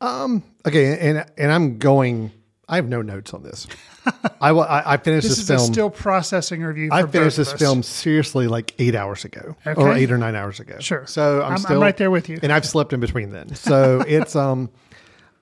[0.00, 0.42] Um.
[0.66, 2.30] Okay, and and I'm going.
[2.70, 3.66] I have no notes on this.
[4.40, 5.72] I I, I finished This this, is a film.
[5.72, 6.88] still processing review.
[6.88, 10.60] For I finished this film seriously like eight hours ago, or eight or nine hours
[10.60, 10.76] ago.
[10.78, 11.04] Sure.
[11.06, 12.38] So I'm, I'm- I'm still right there with you.
[12.42, 13.54] and I've slept in between then.
[13.54, 14.70] So it's um,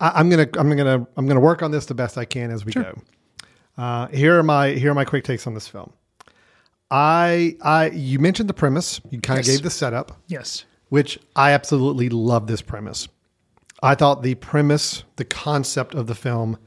[0.00, 2.64] I, I'm gonna I'm gonna I'm gonna work on this the best I can as
[2.64, 2.98] we go.
[3.76, 5.92] Uh, here are my here are my quick takes on this film.
[6.90, 9.00] I I you mentioned the premise.
[9.10, 9.56] You kind of Yes.
[9.56, 10.64] gave the setup Yes.
[10.88, 13.08] which I absolutely love this premise.
[13.82, 16.58] I thought the premise, the concept of the film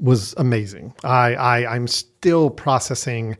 [0.00, 0.94] was amazing.
[1.04, 3.36] I, I I'm still processing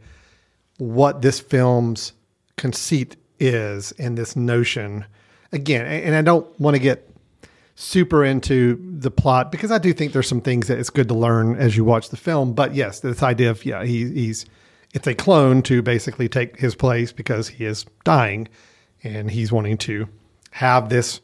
[0.78, 2.12] what this film's
[2.56, 5.04] conceit is and this notion.
[5.52, 7.10] Again, and I don't want to get
[7.74, 11.14] super into the plot because I do think there's some things that it's good to
[11.14, 12.52] learn as you watch the film.
[12.52, 14.46] But yes, this idea of yeah, he, he's
[14.92, 18.48] it's a clone to basically take his place because he is dying,
[19.02, 20.08] and he's wanting to
[20.52, 21.20] have this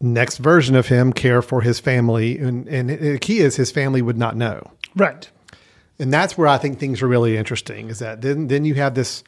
[0.00, 4.02] next version of him care for his family, and and the key is his family
[4.02, 4.70] would not know.
[4.96, 5.30] Right.
[5.98, 8.94] And that's where I think things are really interesting is that then then you have
[8.94, 9.22] this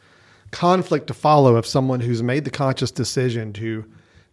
[0.51, 3.85] conflict to follow of someone who's made the conscious decision to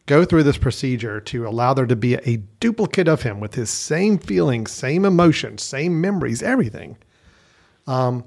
[0.06, 3.69] go through this procedure to allow there to be a duplicate of him with his
[3.69, 6.97] same feelings, same emotions, same memories, everything.
[7.86, 8.23] Um,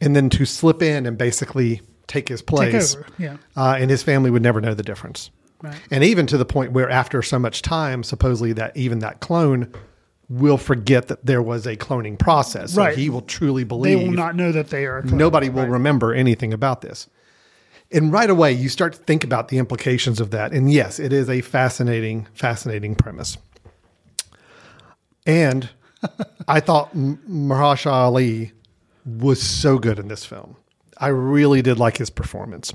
[0.00, 2.96] and then to slip in and basically take his place.
[2.96, 3.36] over, yeah.
[3.56, 5.30] Uh, and his family would never know the difference.
[5.64, 5.80] Right.
[5.90, 9.72] And even to the point where after so much time, supposedly that even that clone
[10.28, 12.72] will forget that there was a cloning process.
[12.74, 12.96] So Right.
[12.96, 13.98] he will truly believe.
[13.98, 15.02] They will not know that they are.
[15.02, 15.70] nobody will Right.
[15.70, 17.08] remember anything about this.
[17.92, 20.52] And right away, you start to think about the implications of that.
[20.52, 23.36] And yes, it is a fascinating, fascinating premise.
[25.26, 25.70] And
[26.48, 28.52] I thought M- Mahershala Ali
[29.06, 30.56] was so good in this film.
[30.98, 32.72] I really did like his performance.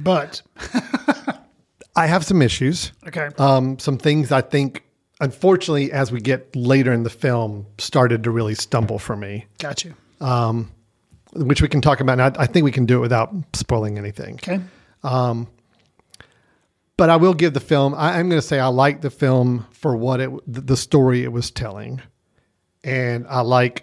[0.00, 0.42] But
[1.96, 2.92] I have some issues.
[3.06, 3.28] okay.
[3.38, 4.84] Um, some things I think,
[5.20, 9.46] unfortunately, as we get later in the film, started to really stumble for me.
[9.58, 9.94] Got you.
[11.32, 12.20] which we can talk about.
[12.20, 14.34] And I, I think we can do it without spoiling anything.
[14.34, 14.60] Okay.
[16.96, 17.92] But I will give the film.
[17.94, 21.32] I, I'm going to say I like the film for what it, the story it
[21.32, 22.00] was telling,
[22.84, 23.82] and I like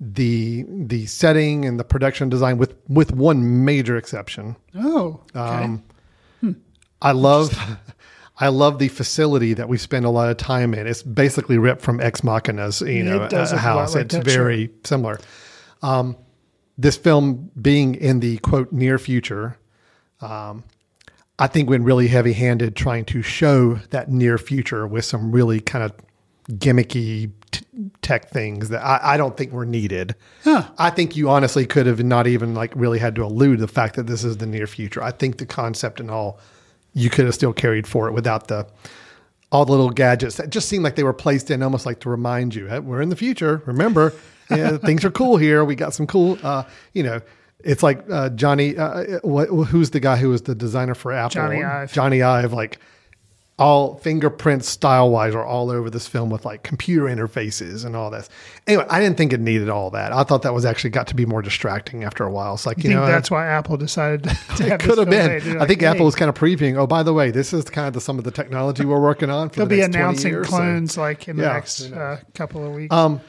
[0.00, 4.56] the the setting and the production design with with one major exception.
[4.74, 5.20] Oh.
[5.36, 5.40] Okay.
[5.40, 5.84] Um,
[7.02, 7.56] I love.
[8.42, 10.86] I love the facility that we spend a lot of time in.
[10.86, 13.94] It's basically ripped from Ex Machina's, you know, a a house.
[13.94, 15.20] like it's that, very similar.
[15.82, 16.16] Um,
[16.78, 19.58] this film being in the quote near future,
[20.22, 20.64] um,
[21.38, 25.60] I think went really heavy handed trying to show that near future with some really
[25.60, 25.92] kind of
[26.58, 27.66] gimmicky t-
[28.02, 30.14] tech things that I, I don't think were needed.
[30.78, 33.72] I think you honestly could have not even like really had to allude to the
[33.72, 35.02] fact that this is the near future.
[35.02, 36.38] I think the concept and all
[36.94, 38.66] you could have still carried for it without the
[39.52, 42.08] all the little gadgets that just seemed like they were placed in almost like to
[42.08, 43.62] remind you, hey, we're in the future.
[43.66, 44.12] Remember,
[44.50, 45.64] yeah, things are cool here.
[45.64, 47.20] We got some cool, uh, you know,
[47.62, 51.40] it's like uh, Johnny, uh, what, who's the guy who was the designer for Apple?
[51.42, 51.92] Jony Ive.
[51.92, 52.78] Jony Ive, like
[53.60, 58.10] all fingerprints style wise are all over this film with like computer interfaces and all
[58.10, 58.28] this.
[58.66, 60.12] Anyway, I didn't think it needed all that.
[60.12, 62.54] I thought that was actually got to be more distracting after a while.
[62.54, 65.10] It's like, I you think know, that's why Apple decided to have it could have
[65.10, 65.44] been.
[65.44, 66.76] They're I think hey, Apple was kind of previewing.
[66.78, 69.28] Oh, by the way, this is kind of the, some of the technology we're working
[69.30, 69.50] on.
[69.50, 71.92] For They'll the be next 20 announcing years, so- clones like in the Yeah, next
[71.92, 72.92] uh, couple of weeks.
[72.94, 73.20] Um,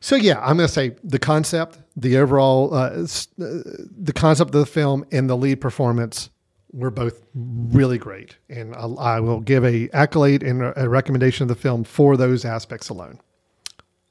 [0.00, 3.06] So yeah, I'm going to say the concept, the overall, uh, uh,
[3.38, 6.30] the concept of the film and the lead performance
[6.72, 11.48] were both really great, and I, I will give a accolade and a recommendation of
[11.48, 13.20] the film for those aspects alone.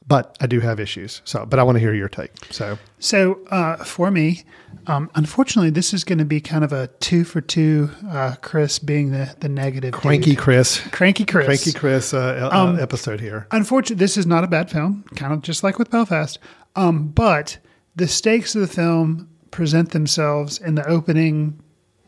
[0.08, 2.32] But I do have issues, so but I want to hear your take.
[2.50, 4.44] So So uh, for me,
[4.88, 7.90] um, unfortunately, this is going to be kind of a two for two.
[8.10, 10.02] Uh, Chris being the the negative, dude.
[10.02, 13.48] cranky Chris, cranky Chris, cranky Chris uh, uh, Um, episode here.
[13.52, 16.40] Unfortunately, this is not a bad film, kind of just like with Belfast.
[16.78, 17.58] Um, but
[17.98, 21.60] the stakes of the film present themselves in the opening,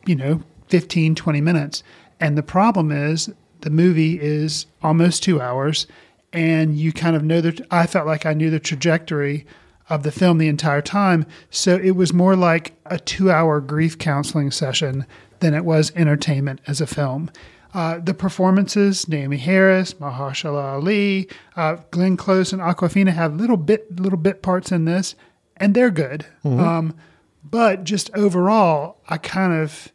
[0.09, 1.83] you know, 15, 20 minutes.
[2.19, 5.85] And the problem is the movie is almost two hours,
[6.33, 9.45] and you kind of know that I felt like I knew the trajectory
[9.87, 11.25] of the film the entire time.
[11.51, 15.05] So it was more like a two hour grief counseling session
[15.39, 17.29] than it was entertainment as a film.
[17.73, 23.99] Uh, the performances, Naomie Harris, Mahershala Ali, uh, Glenn Close, and Awkwafina have little bit
[23.99, 25.13] little bit parts in this,
[25.57, 26.25] and they're good.
[26.59, 26.95] Um,
[27.43, 29.91] but just overall, I kind of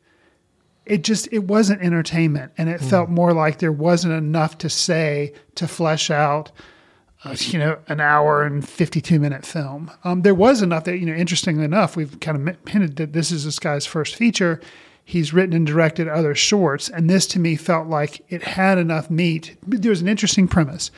[0.86, 5.32] it just it wasn't entertainment, and it felt more like there wasn't enough to say
[5.54, 6.52] to flesh out
[7.24, 9.90] uh, you know, an hour and 52 minute film.
[10.04, 13.30] Um, there was enough that, you know, interestingly enough, we've kind of hinted that this
[13.30, 14.60] is this guy's first feature.
[15.04, 19.10] He's written and directed other shorts, and this to me felt like it had enough
[19.10, 19.56] meat.
[19.66, 20.90] There was an interesting premise,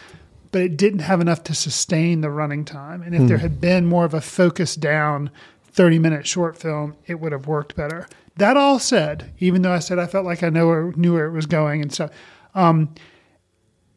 [0.53, 3.03] but it didn't have enough to sustain the running time.
[3.03, 5.31] And if there had been more of a focused down
[5.73, 8.09] 30 minute short film, it would have worked better.
[8.37, 11.27] That all said, even though I said I felt like I know where, knew where
[11.27, 12.11] it was going and stuff,
[12.55, 12.95] um,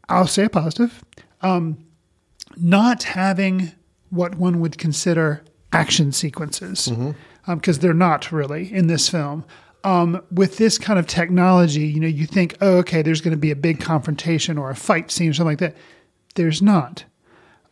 [0.08, 1.04] I'll say a positive
[2.60, 3.71] not having
[4.10, 6.91] what one would consider action sequences
[7.47, 9.45] because they're not really in this film.
[9.84, 13.38] Um, with this kind of technology, you know, you think, oh, okay, there's going to
[13.38, 15.75] be a big confrontation or a fight scene or something like that.
[16.36, 17.06] There's not.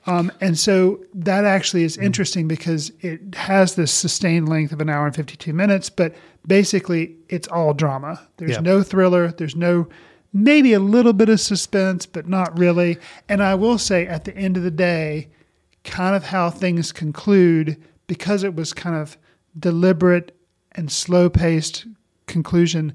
[0.06, 4.90] Um, and so that actually is interesting because it has this sustained length of an
[4.90, 6.16] hour and 52 minutes, but
[6.48, 8.22] basically it's all drama.
[8.38, 8.60] There's Yeah.
[8.62, 9.32] no thriller.
[9.32, 9.88] There's no,
[10.34, 12.98] maybe a little bit of suspense, but not really.
[13.30, 15.28] And I will say at the end of the day,
[15.84, 19.18] kind of how things conclude, because it was kind of
[19.60, 20.36] deliberate
[20.74, 21.86] and slow paced
[22.28, 22.94] conclusion,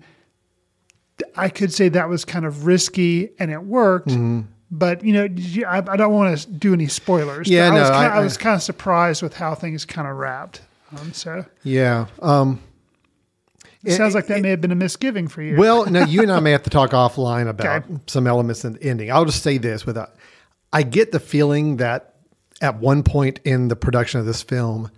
[1.36, 4.08] I could say that was kind of risky and it worked.
[4.08, 4.40] Mm-hmm.
[4.70, 5.28] But you know,
[5.68, 7.48] I, I don't want to do any spoilers.
[7.48, 10.08] Yeah, I was no, kind I- I, was kind of surprised with how things kind
[10.08, 10.62] of wrapped.
[10.98, 12.06] Um, so Yeah.
[12.20, 12.60] Um,
[13.84, 15.56] it sounds like that may have been a misgiving for you.
[15.56, 17.94] Well, no, you and I may have to talk offline about Okay.
[18.06, 19.10] some elements in the ending.
[19.10, 20.14] I'll just say this without
[20.72, 22.14] I get the feeling that
[22.60, 24.90] at one point in the production of this film,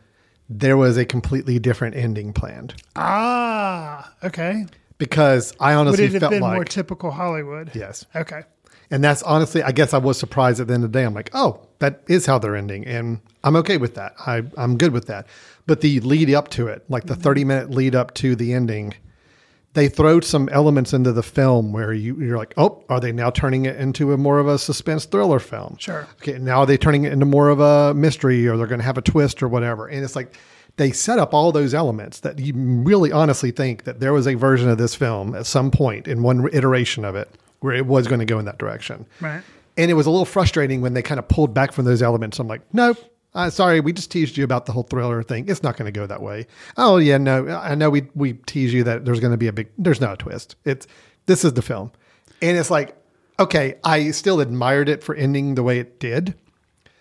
[0.49, 2.75] there was a completely different ending planned.
[2.97, 4.67] ah, okay.
[4.99, 7.71] Because I Would honestly it have felt been like more typical Hollywood?
[7.75, 8.05] Yes.
[8.15, 8.43] Okay.
[8.91, 11.05] And that's honestly, I guess I was surprised at the end of the day.
[11.05, 12.87] I'm like, oh, that is how they're ending.
[12.87, 14.15] And I'm okay with that.
[14.25, 15.27] I, I'm good with that.
[15.67, 18.95] But the lead up to it, like the 30 minute lead up to the ending,
[19.73, 23.31] they throw some elements into the film where you, you're like, oh, are they now
[23.31, 25.77] turning it into a more of a suspense thriller film?
[25.79, 26.07] Sure.
[26.23, 28.85] Okay, now are they turning it into more of a mystery or they're going to
[28.85, 29.87] have a twist or whatever?
[29.87, 30.37] And it's like,
[30.77, 34.35] they set up all those elements that you really honestly think that there was a
[34.35, 38.09] version of this film at some point in one iteration of it where it was
[38.09, 39.07] going to go in that direction.
[39.21, 39.43] Right.
[39.77, 42.39] And it was a little frustrating when they kind of pulled back from those elements.
[42.39, 42.99] I'm like, nope.
[43.35, 45.49] Uh, sorry, we just teased you about the whole thriller thing.
[45.49, 46.47] It's not going to go that way.
[46.77, 49.53] Oh yeah, no, I know we we tease you that there's going to be a
[49.53, 49.69] big.
[49.79, 50.55] There's not a twist.
[50.65, 50.87] It's
[51.27, 51.91] this is the film,
[52.41, 52.97] and it's like,
[53.41, 56.35] okay, I still admired it for ending the way it did,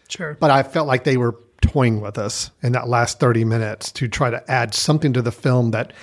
[0.10, 0.36] Sure.
[0.40, 4.08] but I felt like they were toying with us in that last 30 minutes to
[4.08, 5.94] try to add something to the film that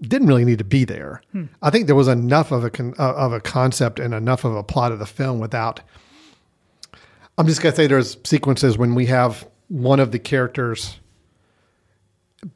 [0.00, 1.22] didn't really need to be there.
[1.62, 4.54] I think there was enough of a con- uh, of a concept and enough of
[4.54, 5.80] a plot of the film without.
[7.38, 11.00] I'm just gonna say there's sequences when we have one of the characters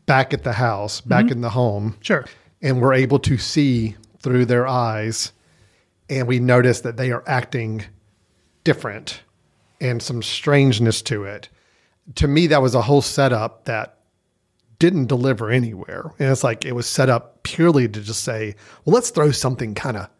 [0.05, 1.33] back at the house, back mm-hmm.
[1.33, 2.27] in the home, Sure.
[2.61, 5.33] and we're able to see through their eyes,
[6.11, 7.85] and we notice that they are acting
[8.65, 9.23] different
[9.81, 11.49] and some strangeness to it.
[12.17, 13.97] To me, that was a whole setup that
[14.79, 16.13] didn't deliver anywhere.
[16.19, 18.55] And it's like it was set up purely to just say,
[18.85, 20.11] well, let's throw something kind of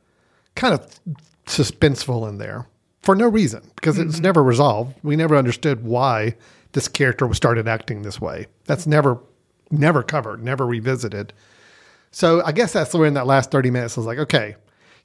[0.55, 0.99] kind of
[1.45, 2.67] suspenseful in there
[3.03, 4.23] for no reason because it's mm-hmm.
[4.23, 4.95] never resolved.
[5.03, 6.37] We never understood why
[6.77, 8.47] this character started acting this way.
[8.67, 9.19] That's never
[9.71, 11.33] never covered, never revisited.
[12.11, 14.57] So I guess that's where in that last 30 minutes I was like, okay,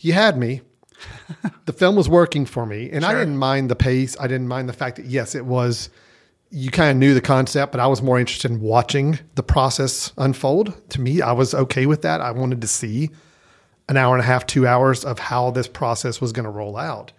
[0.01, 0.59] you had me.
[1.65, 4.17] the film was working for me and I didn't mind the pace.
[4.19, 5.89] I didn't mind the fact that yes, it was
[6.49, 10.11] you kind of knew the concept, but I was more interested in watching the process
[10.17, 10.89] unfold.
[10.89, 12.19] To me, I was okay with that.
[12.19, 13.11] I wanted to see
[13.87, 16.75] an hour and a half, two hours of how this process was going to roll
[16.75, 17.13] out.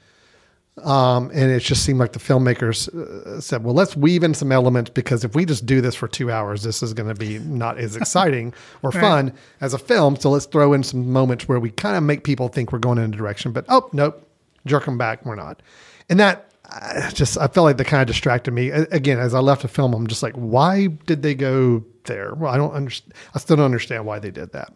[0.79, 4.51] Um, and it just seemed like the filmmakers uh, said, well, let's weave in some
[4.51, 7.39] elements because if we just do this for two hours, this is going to be
[7.41, 10.16] not as exciting or fun as a film.
[10.16, 12.97] So let's throw in some moments where we kind of make people think we're going
[12.97, 14.27] in a direction, but oh, nope,
[14.64, 15.27] jerk them back.
[15.27, 15.61] We're not.
[16.09, 18.70] And that I just, I felt like that kind of distracted me.
[18.70, 22.35] Again, as I left the film, I'm just like, why did they go there?
[22.35, 23.12] Well, I don't understand.
[23.35, 24.73] I still don't understand why they did that.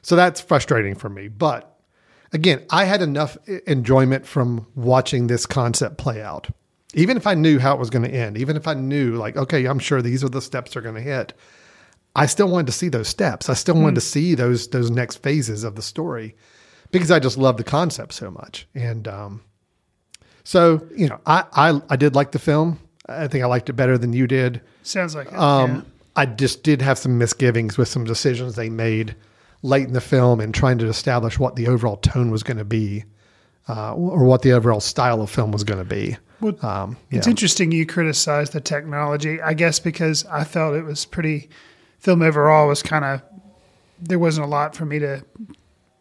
[0.00, 1.28] So that's frustrating for me.
[1.28, 1.76] But
[2.32, 6.48] again, I had enough enjoyment from watching this concept play out.
[6.94, 9.36] Even if I knew how it was going to end, even if I knew, like,
[9.36, 11.32] okay, I'm sure these are the steps they're going to hit,
[12.16, 13.48] I still wanted to see those steps.
[13.48, 16.34] I still wanted to see those those next phases of the story
[16.90, 18.66] because I just love the concept so much.
[18.74, 19.42] And um,
[20.42, 22.80] so, you know, I, I I did like the film.
[23.08, 24.60] I think I liked it better than you did.
[24.82, 25.38] Sounds like it.
[25.38, 25.82] Um, yeah.
[26.16, 29.14] I just did have some misgivings with some decisions they made
[29.62, 32.64] late in the film and trying to establish what the overall tone was going to
[32.64, 33.04] be,
[33.68, 36.16] uh, or what the overall style of film was going to be.
[36.40, 41.04] Well, Um, It's interesting you criticize the technology, I guess, because I felt it was
[41.04, 41.50] pretty,
[41.98, 43.22] film overall was kind of,
[44.00, 45.22] there wasn't a lot for me to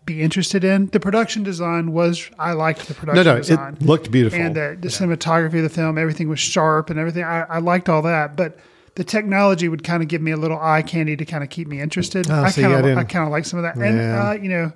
[0.05, 0.87] be interested in.
[0.87, 3.73] The production design was, I liked the No, production no, design.
[3.73, 4.39] it looked beautiful.
[4.39, 7.25] And uh, the cinematography of the film, everything was sharp and everything.
[7.25, 8.37] I, I liked all that.
[8.37, 8.57] But
[8.95, 11.67] the technology would kind of give me a little eye candy to kind of keep
[11.67, 12.29] me interested.
[12.29, 13.75] Oh, I see, kind I of, I didn't- kind of like some of that.
[13.75, 14.71] And, uh, you know,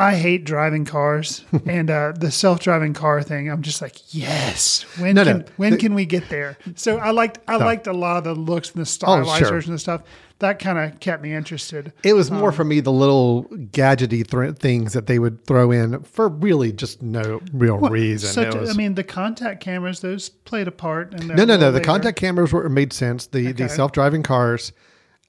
[0.00, 3.50] I hate driving cars and uh, the self-driving car thing.
[3.50, 4.82] I'm just like, yes.
[4.98, 6.56] When No, no, can when the- can we get there?
[6.76, 9.48] So I liked I liked a lot of the looks and the stylized Oh, sure.
[9.50, 10.02] version of stuff.
[10.40, 11.92] That kind of kept me interested.
[12.04, 15.72] It was Um, more for me the little gadgety th- things that they would throw
[15.72, 18.30] in for really just no real reason.
[18.30, 21.12] Such, was- I mean, the contact cameras those played a part.
[21.12, 21.72] And no, no, no.
[21.72, 23.26] The contact cameras were made sense.
[23.26, 24.72] The the self driving cars.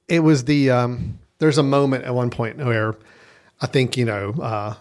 [0.07, 2.95] It was the um, there's a moment at one point where
[3.61, 4.75] I think you know uh,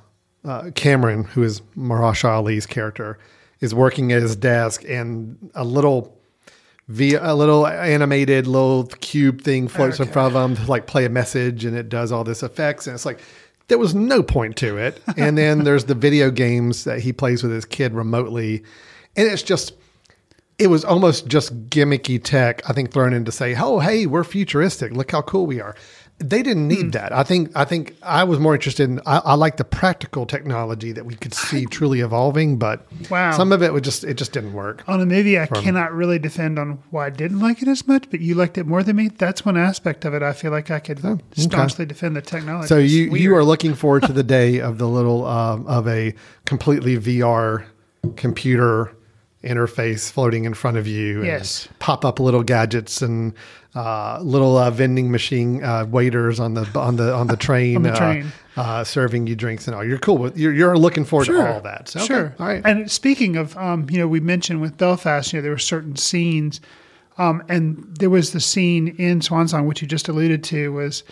[0.44, 3.18] uh, Cameron, who is Mahershala Ali's character,
[3.60, 6.17] is working at his desk, and a little
[6.88, 11.04] via a little animated little cube thing floats in front of them to like play
[11.04, 13.20] a message, and it does all this effects, and it's like.
[13.68, 14.98] There was no point to it.
[15.18, 18.64] And then there's the video games that he plays with his kid remotely.
[19.14, 19.74] And it's just,
[20.58, 24.24] it was almost just gimmicky tech, I think, thrown in to say, "Oh, hey, we're
[24.24, 24.92] futuristic.
[24.92, 25.76] Look how cool we are."
[26.20, 26.90] They didn't need Hmm.
[26.90, 27.12] that.
[27.12, 27.52] I think.
[27.54, 29.00] I think I was more interested in.
[29.06, 33.30] I, I like the practical technology that we could see truly evolving, but Wow.
[33.36, 34.82] some of it would just it just didn't work.
[34.88, 38.06] on a movie I cannot really defend on why I didn't like it as much,
[38.10, 39.10] but you liked it more than me.
[39.16, 40.98] That's one aspect of it I feel like I could
[41.36, 42.66] staunchly defend the technology.
[42.66, 43.22] So It's you weird.
[43.22, 46.14] you are looking forward to the day of the little um, of a
[46.46, 47.62] completely VR
[48.16, 48.92] computer
[49.44, 51.18] interface floating in front of you.
[51.18, 51.68] and Yes.
[51.78, 53.32] Pop up little gadgets and
[53.74, 57.82] uh, little uh, vending machine uh, waiters on the on the on the train, On
[57.82, 58.32] the uh, train.
[58.56, 59.84] Uh, serving you drinks and all.
[59.84, 61.88] You're cool with you're, you're looking forward to all that.
[61.88, 62.06] So, okay.
[62.06, 62.34] Sure.
[62.40, 62.60] All right.
[62.64, 65.94] And speaking of, um, you know, we mentioned with Belfast, you know, there were certain
[65.94, 66.60] scenes,
[67.18, 71.02] um, and there was the scene in Swan Song, which you just alluded to, was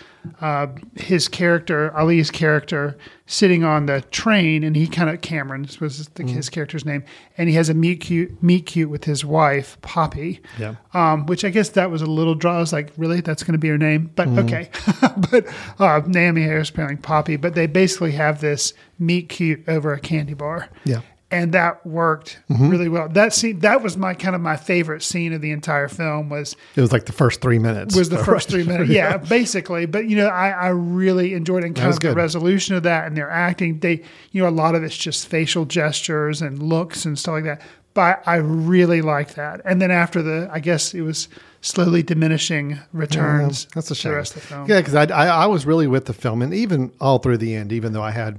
[0.40, 2.96] uh, his character, Ali's character,
[3.26, 6.34] sitting on the train, and he kind of Cameron was the, Mm-hmm.
[6.34, 7.04] his character's name,
[7.36, 10.40] and he has a meet cute meet cute with his wife Poppy.
[10.58, 10.76] Yeah.
[10.94, 12.56] Um, which I guess that was a little draw.
[12.56, 14.38] I was like, really, that's going to be her name, but Mm-hmm.
[14.46, 14.68] okay.
[15.30, 15.46] but
[15.80, 20.34] uh, Naomie Harris playing Poppy, but they basically have this meet cute over a candy
[20.34, 20.68] bar.
[20.84, 21.00] Yeah.
[21.28, 22.68] And that worked mm-hmm.
[22.68, 23.08] really well.
[23.08, 26.54] That scene, that was my kind of my favorite scene of the entire film was
[26.76, 27.96] it was like the first three minutes.
[27.96, 28.90] was the first three minutes.
[28.90, 29.86] Yeah, basically.
[29.86, 33.16] But you know, I, I really enjoyed and kind of the resolution of that and
[33.16, 33.80] their acting.
[33.80, 37.44] They, you know, a lot of it's just facial gestures and looks and stuff like
[37.44, 37.62] that.
[37.92, 39.62] But I really liked that.
[39.64, 41.28] And then after the, I guess it was
[41.60, 43.64] slowly diminishing returns.
[43.64, 44.12] Yeah, that's a shame.
[44.12, 44.68] The rest of the film.
[44.68, 47.54] Yeah, because I, I I was really with the film, and even all through the
[47.54, 48.38] end, even though I had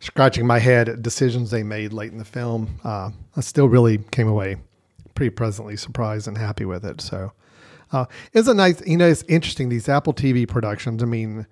[0.00, 3.98] scratching my head at decisions they made late in the film, uh, I still really
[4.10, 4.56] came away
[5.14, 7.00] pretty pleasantly surprised and happy with it.
[7.00, 7.32] So
[7.92, 11.02] uh, it's a nice, you know, it's interesting these Apple TV productions.
[11.02, 11.46] I mean,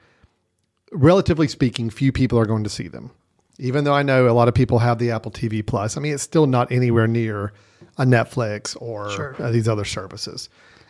[0.93, 3.11] relatively speaking, few people are going to see them.
[3.59, 6.13] Even though I know a lot of people have the Apple TV Plus, I mean,
[6.13, 7.53] it's still not anywhere near
[7.97, 9.37] a Netflix or Sure.
[9.39, 10.49] uh, these other services.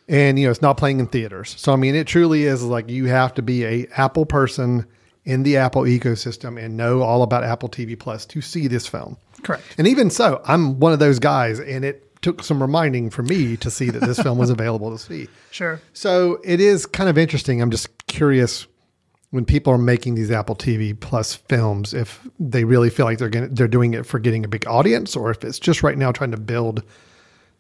[0.09, 1.55] And you know, it's not playing in theaters.
[1.59, 4.87] So I mean, it truly is like you have to be a Apple person
[5.27, 9.19] in the Apple ecosystem and know all about Apple TV Plus to see this film.
[9.43, 9.75] Correct.
[9.77, 13.57] And even so, I'm one of those guys, and it took some reminding for me
[13.59, 15.29] to see that this film was available to see.
[15.51, 15.81] Sure.
[15.93, 17.61] So it is kind of interesting.
[17.61, 18.67] I'm just curious
[19.31, 23.29] when people are making these Apple TV Plus films, if they really feel like they're
[23.29, 26.13] getting, they're doing it for getting a big audience, or if it's just right now
[26.13, 26.85] trying to build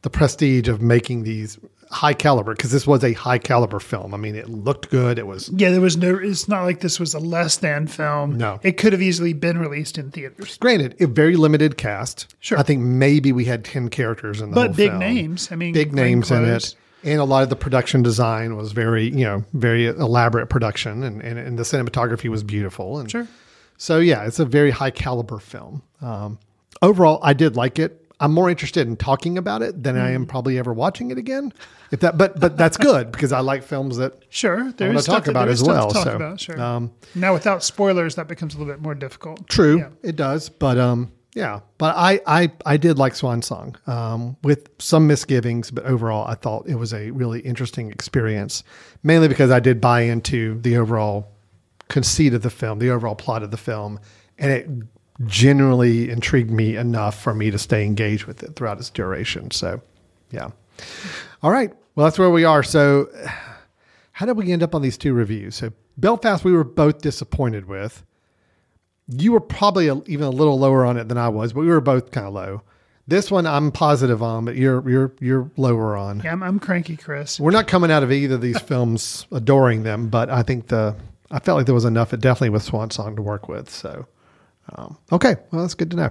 [0.02, 1.58] the prestige of making these
[1.90, 2.54] high caliber.
[2.54, 4.14] Because this was a high caliber film.
[4.14, 5.18] I mean, it looked good.
[5.18, 6.16] It was Yeah, there was no.
[6.16, 8.36] It's not like this was a less than film.
[8.38, 8.60] No.
[8.62, 10.56] it could have easily been released in theaters.
[10.58, 12.34] granted a very limited cast.
[12.40, 12.58] Sure.
[12.58, 15.00] I think maybe we had ten characters in the But big film.
[15.00, 15.50] names.
[15.52, 16.74] I mean, big names in it.
[17.04, 21.22] And a lot of the production design was very, you know, very elaborate production, and,
[21.22, 22.98] and, and the cinematography was beautiful.
[22.98, 23.28] And Sure.
[23.78, 25.82] So yeah, it's a very high caliber film.
[26.00, 26.38] Um,
[26.82, 28.02] overall, I did like it.
[28.18, 30.14] I'm more interested in talking about it than I Mm.
[30.14, 31.52] am probably ever watching it again.
[31.90, 35.04] If that, but but that's good because I like films that Sure, I there is
[35.04, 35.90] talk about as well.
[35.90, 36.60] So about, sure.
[36.60, 39.46] um, now, without spoilers, that becomes a little bit more difficult.
[39.48, 39.88] True, Yeah.
[40.02, 44.70] it does, but um, yeah, but I I I did like Swan Song, um, with
[44.78, 48.64] some misgivings, but overall, I thought it was a really interesting experience,
[49.02, 51.28] mainly because I did buy into the overall
[51.88, 54.00] conceit of the film, the overall plot of the film,
[54.38, 54.68] and it
[55.24, 59.50] genuinely intrigued me enough for me to stay engaged with it throughout its duration.
[59.50, 59.80] So,
[60.30, 60.50] yeah.
[61.42, 62.62] All right, well, that's where we are.
[62.62, 63.08] So,
[64.12, 65.56] how did we end up on these two reviews?
[65.56, 68.04] So, Belfast, we were both disappointed with
[69.08, 71.68] you were probably a, even a little lower on it than I was, but we
[71.68, 72.62] were both kind of low.
[73.08, 76.20] This one I'm positive on, but you're you're you're lower on.
[76.24, 77.38] Yeah, I'm, I'm cranky, Chris.
[77.38, 80.96] We're not coming out of either of these films adoring them, but I think the
[81.30, 83.70] I felt like there was enough, definitely with Swan Song to work with.
[83.70, 84.06] So,
[84.74, 86.10] um, okay, well that's good to know.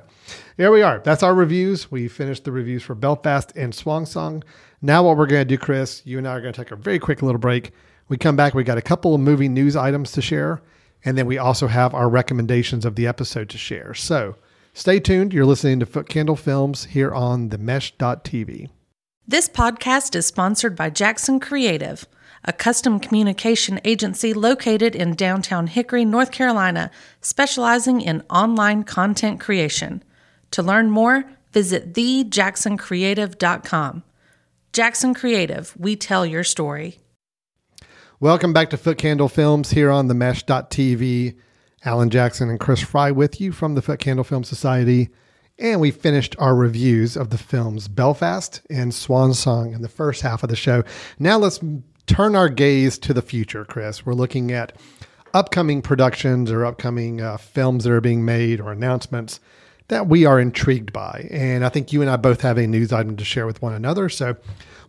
[0.57, 0.99] Here we are.
[0.99, 1.91] That's our reviews.
[1.91, 4.43] We finished the reviews for Belfast and Swan Song.
[4.81, 6.75] Now what we're going to do, Chris, you and I are going to take a
[6.75, 7.71] very quick little break.
[8.07, 8.53] We come back.
[8.53, 10.61] We got a couple of movie news items to share,
[11.03, 13.93] and then we also have our recommendations of the episode to share.
[13.93, 14.35] So.
[14.77, 15.33] Stay tuned.
[15.33, 18.67] You're listening to Footcandle Films here on the Mesh.tv.
[19.25, 22.05] This podcast is sponsored by Jackson Creative,
[22.45, 26.89] a custom communication agency located in downtown Hickory, North Carolina,
[27.21, 30.03] specializing in online content creation.
[30.51, 34.03] To learn more, visit thejacksoncreative.com.
[34.71, 36.99] Jackson Creative, we tell your story.
[38.19, 41.35] Welcome back to Footcandle Films here on the Mesh.tv.
[41.83, 45.09] Alan Jackson and Chris Fry with you from the Footcandle Film Society.
[45.57, 50.21] And we finished our reviews of the films Belfast and Swan Song in the first
[50.21, 50.83] half of the show.
[51.19, 51.59] Now let's
[52.07, 54.05] turn our gaze to the future, Chris.
[54.05, 54.73] We're looking at
[55.33, 59.39] upcoming productions or upcoming uh, films that are being made or announcements
[59.87, 61.27] that we are intrigued by.
[61.29, 63.73] And I think you and I both have a news item to share with one
[63.73, 64.09] another.
[64.09, 64.35] So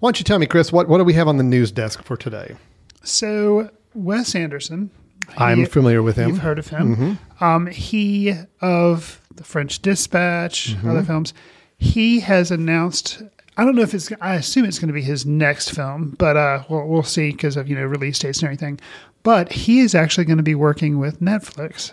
[0.01, 2.03] why don't you tell me, Chris, what, what do we have on the news desk
[2.03, 2.57] for today?
[3.03, 4.91] So Wes Anderson.
[5.37, 6.31] I'm he- familiar with him.
[6.31, 7.19] You've heard of him.
[7.41, 11.35] Um, he of the French Dispatch, other films.
[11.79, 13.23] He has announced.
[13.57, 14.11] I don't know if it's.
[14.21, 17.57] I assume it's going to be his next film, but uh, we'll, we'll see because
[17.57, 18.81] of you know release dates and everything.
[19.23, 21.93] But he is actually going to be working with Netflix,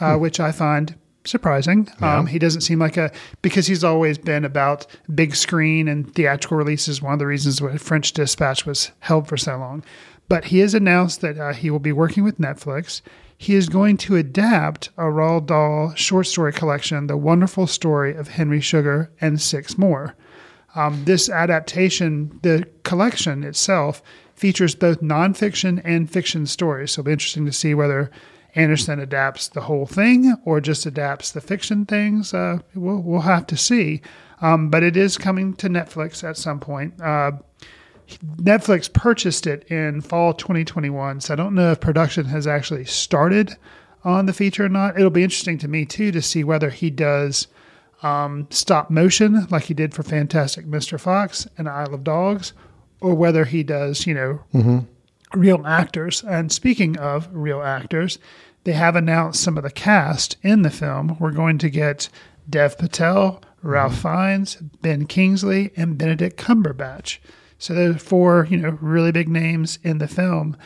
[0.00, 1.88] uh, which I find surprising.
[2.00, 6.56] Um, he doesn't seem like a because he's always been about big screen and theatrical
[6.56, 7.00] releases.
[7.00, 9.84] One of the reasons why French Dispatch was held for so long.
[10.28, 13.00] But he has announced that uh, he will be working with Netflix.
[13.36, 18.28] He is going to adapt a Roald Dahl short story collection, The Wonderful Story of
[18.28, 20.16] Henry Sugar and Six More.
[20.78, 24.00] Um, this adaptation, the collection itself,
[24.36, 26.92] features both nonfiction and fiction stories.
[26.92, 28.12] So it'll be interesting to see whether
[28.54, 32.32] Anderson adapts the whole thing or just adapts the fiction things.
[32.32, 34.02] Uh, we'll, we'll have to see.
[34.40, 36.94] Um, but it is coming to Netflix at some point.
[37.00, 37.32] Uh,
[38.36, 43.56] Netflix purchased it in fall 2021, so I don't know if production has actually started
[44.04, 44.96] on the feature or not.
[44.96, 47.48] It'll be interesting to me too to see whether he does
[48.02, 51.00] um, stop motion like he did for Fantastic Mr.
[51.00, 52.52] Fox and Isle of Dogs,
[53.00, 54.40] or whether he does, you know,
[55.34, 56.22] real actors.
[56.24, 58.18] And speaking of real actors,
[58.64, 61.16] they have announced some of the cast in the film.
[61.18, 62.08] We're going to get
[62.48, 67.18] Dev Patel, Ralph Fiennes, Ben Kingsley, and Benedict Cumberbatch.
[67.58, 70.56] So those are four, you know, really big names in the film.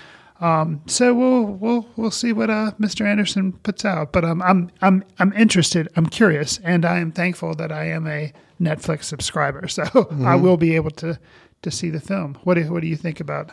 [0.42, 3.06] Um, so we'll we'll we'll see what uh, Mr.
[3.06, 4.12] Anderson puts out.
[4.12, 5.88] But um, I'm I'm I'm interested.
[5.96, 9.68] I'm curious, and I am thankful that I am a Netflix subscriber.
[9.68, 9.84] So
[10.24, 11.18] I will be able to
[11.62, 12.36] to see the film.
[12.42, 13.52] What do what do you think about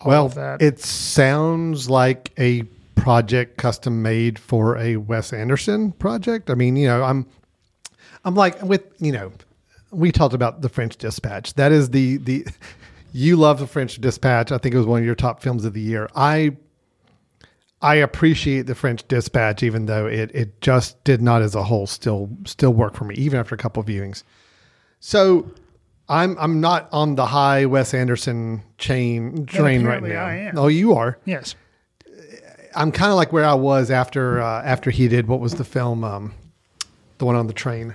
[0.00, 0.62] all well, of that?
[0.62, 2.62] it sounds like a
[2.94, 6.50] project custom made for a Wes Anderson project.
[6.50, 7.26] I mean, you know, I'm,
[8.24, 9.30] I'm like with you know,
[9.90, 11.52] we talked about the French Dispatch.
[11.54, 12.46] That is the the
[13.12, 14.52] you love the French Dispatch.
[14.52, 16.08] I think it was one of your top films of the year.
[16.14, 16.56] I
[17.82, 21.86] I appreciate the French Dispatch, even though it it just did not as a whole
[21.86, 24.22] still still work for me, even after a couple of viewings.
[25.00, 25.50] So
[26.08, 30.24] I'm I'm not on the high Wes Anderson chain train right now.
[30.24, 30.58] I am.
[30.58, 31.18] Oh, you are.
[31.24, 31.54] Yes.
[32.74, 35.64] I'm kind of like where I was after uh, after he did what was the
[35.64, 36.34] film, um,
[37.18, 37.94] the one on the train,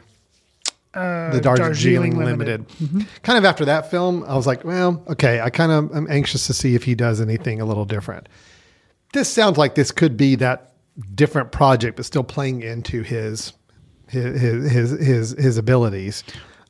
[0.96, 2.68] Uh, the Darjeeling, Limited.
[2.70, 3.02] Mm-hmm.
[3.24, 6.48] Kind of after that film, I was like, well, okay, I kind of am anxious
[6.48, 8.30] to see if he does anything a little different.
[9.14, 10.74] This sounds like this could be that
[11.14, 13.54] different project, but still playing into his
[14.08, 16.24] his his his his, his abilities.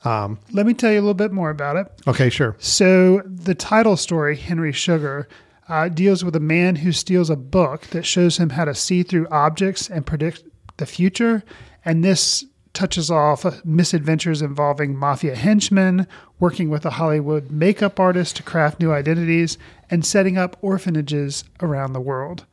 [0.03, 1.87] Um, Let me tell you a little bit more about it.
[2.07, 2.55] okay, sure.
[2.59, 5.27] So the title story, Henry Sugar,
[5.67, 9.01] uh, deals with a man who steals a book that shows him how to see
[9.03, 10.43] through objects and predict
[10.77, 11.43] the future.
[11.83, 12.45] And this
[12.75, 16.07] touches off misadventures involving mafia henchmen,
[16.39, 19.57] working with a Hollywood makeup artist to craft new identities,
[19.89, 22.45] and setting up orphanages around the world.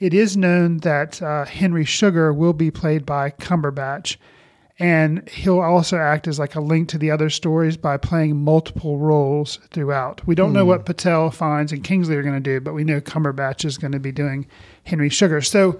[0.00, 4.16] It is known that uh, Henry Sugar will be played by Cumberbatch,
[4.78, 8.98] and he'll also act as like a link to the other stories by playing multiple
[8.98, 10.26] roles throughout.
[10.26, 13.00] We don't know what Patel, Fiennes, and Kingsley are going to do, but we know
[13.00, 14.46] Cumberbatch is going to be doing
[14.84, 15.42] Henry Sugar.
[15.42, 15.78] So,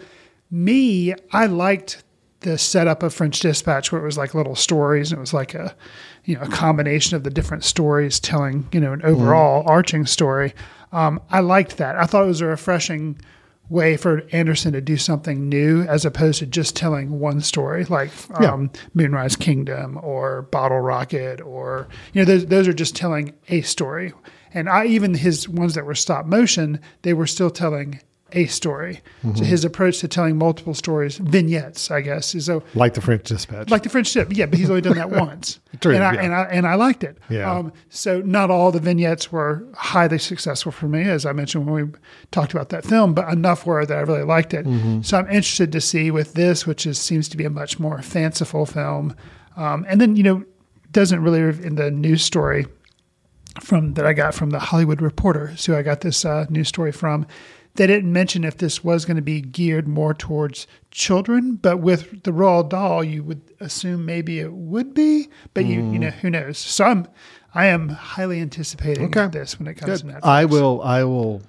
[0.51, 2.03] me, I liked
[2.41, 5.55] the setup of French Dispatch, where it was like little stories, and it was like
[5.55, 5.75] a,
[6.25, 10.55] you know, a combination of the different stories telling, you know, an overall arching story.
[10.93, 11.97] Um, I liked that.
[11.97, 13.19] I thought it was a refreshing
[13.71, 18.11] way for Anderson to do something new as opposed to just telling one story like
[18.41, 23.61] um, Moonrise Kingdom or Bottle Rocket or you know those those are just telling a
[23.63, 24.13] story.
[24.53, 28.01] And I even his ones that were stop motion, they were still telling
[28.33, 29.01] a story.
[29.35, 33.25] So his approach to telling multiple stories, vignettes, I guess, is so Like the French
[33.25, 33.71] Dispatch.
[33.71, 36.21] like the French tip, yeah, but he's only done that once, True, and I yeah.
[36.21, 37.19] and I and I liked it.
[37.29, 37.51] Yeah.
[37.51, 41.87] Um, so not all the vignettes were highly successful for me, as I mentioned when
[41.93, 41.99] we
[42.31, 44.67] talked about that film, but enough were that I really liked it.
[44.67, 45.03] Mm-hmm.
[45.03, 48.01] So I'm interested to see with this, which is seems to be a much more
[48.03, 49.15] fanciful film,
[49.57, 50.45] um, and then you know
[50.93, 52.67] doesn't really in the news story
[53.61, 56.93] from that I got from the Hollywood Reporter, so I got this uh, news story
[56.93, 57.27] from.
[57.75, 62.25] They didn't mention if this was going to be geared more towards children, but with
[62.25, 66.01] the Roald Dahl, you would assume maybe it would be, but you you mm.
[66.01, 66.59] know who knows.
[66.59, 67.07] So I'm
[67.55, 69.27] I am highly anticipating Okay.
[69.27, 70.09] this when it comes Good.
[70.09, 70.25] to Netflix.
[70.25, 70.83] I will.
[70.83, 71.43] I will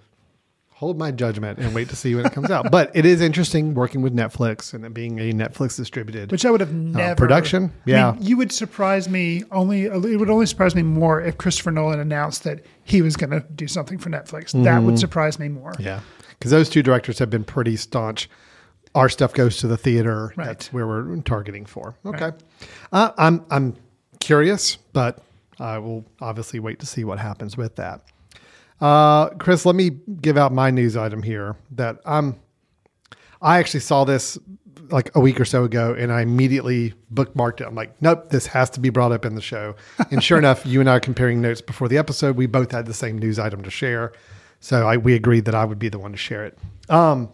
[0.82, 2.72] hold my judgment and wait to see when it comes out.
[2.72, 6.32] But it is interesting working with Netflix and it being a Netflix distributed.
[6.32, 7.66] which I would have never Uh, production?
[7.66, 8.16] I mean, Yeah.
[8.20, 9.84] you would surprise me only.
[9.86, 13.42] It would only surprise me more if Christopher Nolan announced that he was going to
[13.56, 14.52] do something for Netflix.
[14.64, 15.74] That would surprise me more.
[15.74, 15.84] Mm-hmm.
[15.84, 16.00] yeah,
[16.40, 18.28] because those two directors have been pretty staunch.
[18.96, 20.34] Our stuff goes to the theater.
[20.36, 20.48] Right.
[20.48, 21.94] That's where we're targeting for.
[22.08, 22.32] Okay,
[22.92, 23.76] uh, I'm I'm
[24.20, 25.20] curious, but
[25.60, 28.02] I will obviously wait to see what happens with that.
[28.82, 31.56] Uh, Chris, let me give out my news item here.
[31.72, 32.40] That I'm.
[33.42, 34.38] I actually saw this
[34.90, 37.68] like a week or so ago, and I immediately bookmarked it.
[37.68, 39.76] I'm like, nope, this has to be brought up in the show.
[40.10, 42.36] And sure enough, you and I are comparing notes before the episode.
[42.36, 44.12] We both had the same news item to share,
[44.60, 46.58] so I, we agreed that I would be the one to share it.
[46.90, 47.30] Um,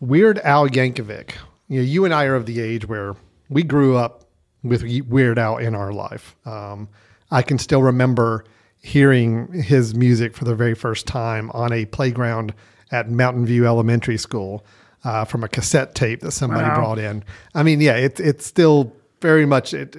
[0.00, 1.32] Weird Al Yankovic.
[1.68, 3.16] You know, you and I are of the age where
[3.48, 4.24] we grew up
[4.62, 6.36] with Weird Al in our life.
[6.44, 6.88] Um,
[7.30, 8.44] I can still remember
[8.86, 12.54] hearing his music for the very first time on a playground
[12.92, 14.64] at Mountain View Elementary School
[15.04, 16.76] uh, from a cassette tape that somebody Wow.
[16.76, 17.24] brought in.
[17.54, 19.96] I mean, yeah, it's it's still very much it,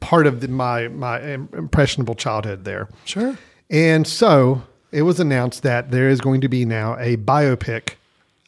[0.00, 2.88] part of the, my my impressionable childhood there.
[3.04, 3.36] Sure.
[3.70, 7.94] And so it was announced that there is going to be now a biopic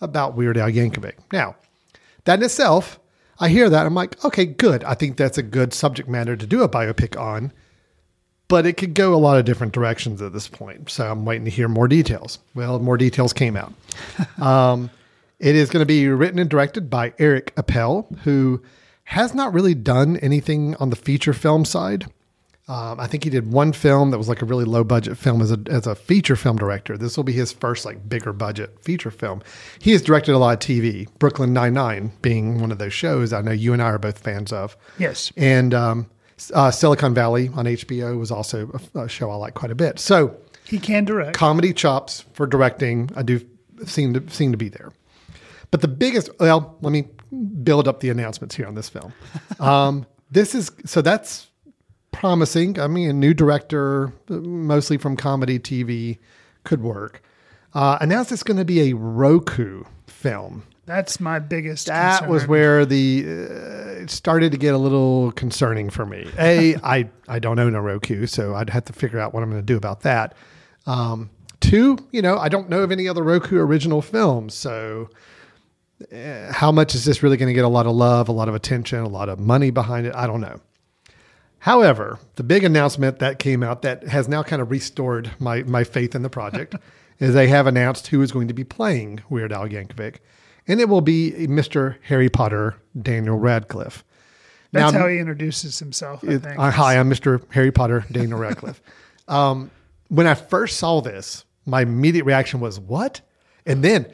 [0.01, 1.15] about Weird Al Yankovic.
[1.33, 1.55] Now,
[2.25, 2.99] that in itself,
[3.41, 4.85] I hear that I'm like, okay, good.
[4.85, 7.53] I think that's a good subject matter to do a biopic on.
[8.49, 10.89] But it could go a lot of different directions at this point.
[10.91, 12.39] So I'm waiting to hear more details.
[12.55, 13.73] Well, more details came out.
[14.41, 14.91] um,
[15.39, 18.63] it is going to be written and directed by Eric Appel, who
[19.05, 22.07] has not really done anything on the feature film side.
[22.69, 25.41] Um, I think he did one film that was like a really low budget film
[25.41, 26.99] as a as a feature film director.
[26.99, 29.41] This will be his first like bigger budget feature film.
[29.79, 31.07] He has directed a lot of TV.
[31.21, 34.19] Brooklyn Nine Nine being one of those shows I know you and I are both
[34.19, 34.77] fans of.
[34.99, 35.33] Yes.
[35.37, 36.07] And um,
[36.55, 39.99] uh, Silicon Valley on HBO was also a, a show I like quite a bit.
[39.99, 41.37] So He can direct.
[41.37, 43.11] comedy chops for directing.
[43.17, 43.41] I do
[43.87, 44.93] seem to seem to be there.
[45.71, 47.09] But the biggest, well, let me
[47.63, 49.13] build up the announcements here on this film.
[49.61, 51.49] Um, this is so that's
[52.13, 52.79] promising.
[52.81, 56.19] I mean, a new director, mostly from comedy TV,
[56.65, 57.23] could work.
[57.75, 60.63] Uh, announced it's going to be a Roku film.
[60.87, 61.89] That's my biggest.
[61.89, 62.31] That concern.
[62.31, 66.29] was where the uh, it started to get a little concerning for me.
[66.39, 69.51] A, I I don't own a Roku, so I'd have to figure out what I'm
[69.51, 70.35] going to do about that.
[70.87, 71.31] Um,
[71.61, 75.11] two, you know, I don't know of any other Roku original films, so
[76.13, 78.49] uh, how much is this really going to get a lot of love, a lot
[78.49, 80.15] of attention, a lot of money behind it?
[80.15, 80.61] I don't know.
[81.59, 85.83] However, the big announcement that came out that has now kind of restored my my
[85.83, 86.77] faith in the project
[87.19, 90.19] is they have announced who is going to be playing Weird Al Yankovic,
[90.69, 91.97] and it will be Mr.
[92.03, 94.05] Harry Potter Daniel Radcliffe.
[94.73, 96.25] That's Now- how he introduces himself.
[96.25, 96.59] I it- think.
[96.59, 97.41] uh, hi, I'm Mr.
[97.53, 98.81] Harry Potter, Daniel Radcliffe.
[99.29, 99.71] um,
[100.09, 103.21] when I first saw this, my immediate reaction was, "What?"
[103.65, 104.07] And then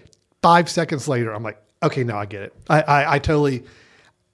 [0.43, 2.55] five seconds later, I'm like, "Okay, now I get it.
[2.69, 3.65] I, I, I totally."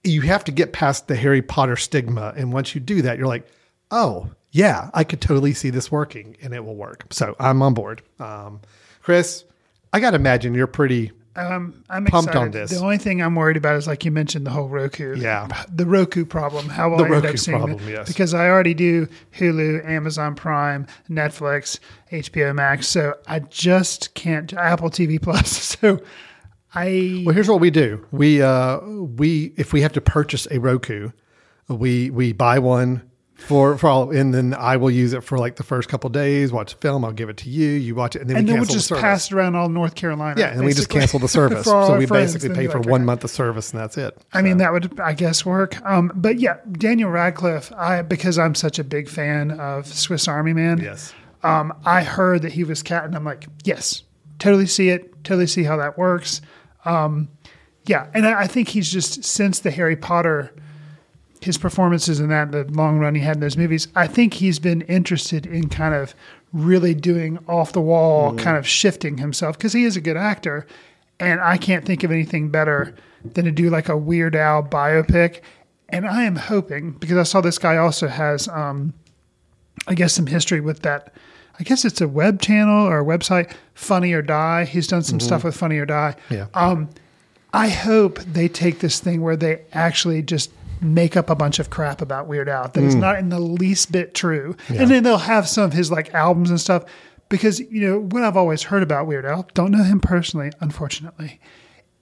[0.05, 3.27] You have to get past the Harry Potter stigma, and once you do that, you're
[3.27, 3.45] like,
[3.91, 7.73] "Oh, yeah, I could totally see this working, and it will work." So I'm on
[7.73, 8.01] board.
[8.19, 8.61] Um,
[9.01, 9.43] Chris,
[9.91, 11.11] I got to imagine you're pretty.
[11.39, 12.45] Um, I'm pumped excited.
[12.45, 12.71] on this.
[12.71, 15.15] The only thing I'm worried about is, like you mentioned, the whole Roku.
[15.17, 15.47] Yeah.
[15.73, 16.69] The Roku problem.
[16.69, 17.91] How will The I end Roku up seeing problem, it?
[17.91, 18.07] yes.
[18.07, 21.79] Because I already do Hulu, Amazon Prime, Netflix,
[22.11, 22.87] HBO Max.
[22.87, 24.53] So I just can't.
[24.53, 25.75] Apple TV Plus.
[25.79, 25.99] So
[26.75, 27.23] I.
[27.25, 28.05] Well, here's what we do.
[28.11, 31.09] We uh we if we have to purchase a Roku,
[31.67, 33.08] we we buy one
[33.47, 36.51] for for all, and then I will use it for like the first couple days.
[36.51, 37.03] Watch the film.
[37.03, 37.69] I'll give it to you.
[37.69, 39.95] You watch it, and then and we then we'll just pass it around all North
[39.95, 40.39] Carolina.
[40.39, 41.65] yeah, and we just cancel the service.
[41.65, 42.33] so we friends.
[42.33, 44.17] basically pay for like, one month of service, and that's it.
[44.33, 45.81] I mean, that would, I guess, work.
[45.85, 50.53] Um, but yeah, Daniel Radcliffe, I because I'm such a big fan of Swiss Army
[50.53, 50.79] Man.
[50.79, 51.13] Yes.
[51.41, 54.03] Um, I heard that he was cat, and I'm like, yes,
[54.39, 56.41] totally see it, totally see how that works.
[56.85, 57.29] Um,
[57.85, 60.53] yeah, and I, I think he's just since the Harry Potter,
[61.41, 64.59] his performances in that, the long run he had in those movies, I think he's
[64.59, 66.13] been interested in kind of
[66.51, 70.67] really doing off the wall, kind of shifting himself because he is a good actor,
[71.19, 72.93] and I can't think of anything better
[73.33, 75.41] than to do like a Weird Al biopic.
[75.89, 78.93] And I am hoping because I saw this guy also has, um,
[79.87, 81.13] I guess, some history with that.
[81.59, 84.65] I guess it's a web channel or a website, Funny or Die.
[84.65, 86.15] He's done some stuff with Funny or Die.
[86.29, 86.47] Yeah.
[86.53, 86.89] Um,
[87.53, 90.51] I hope they take this thing where they actually just
[90.81, 92.99] make up a bunch of crap about Weird Al that is mm.
[92.99, 94.55] not in the least bit true.
[94.69, 96.85] And then they'll have some of his like albums and stuff.
[97.29, 101.39] Because, you know, what I've always heard about Weird Al, don't know him personally, unfortunately,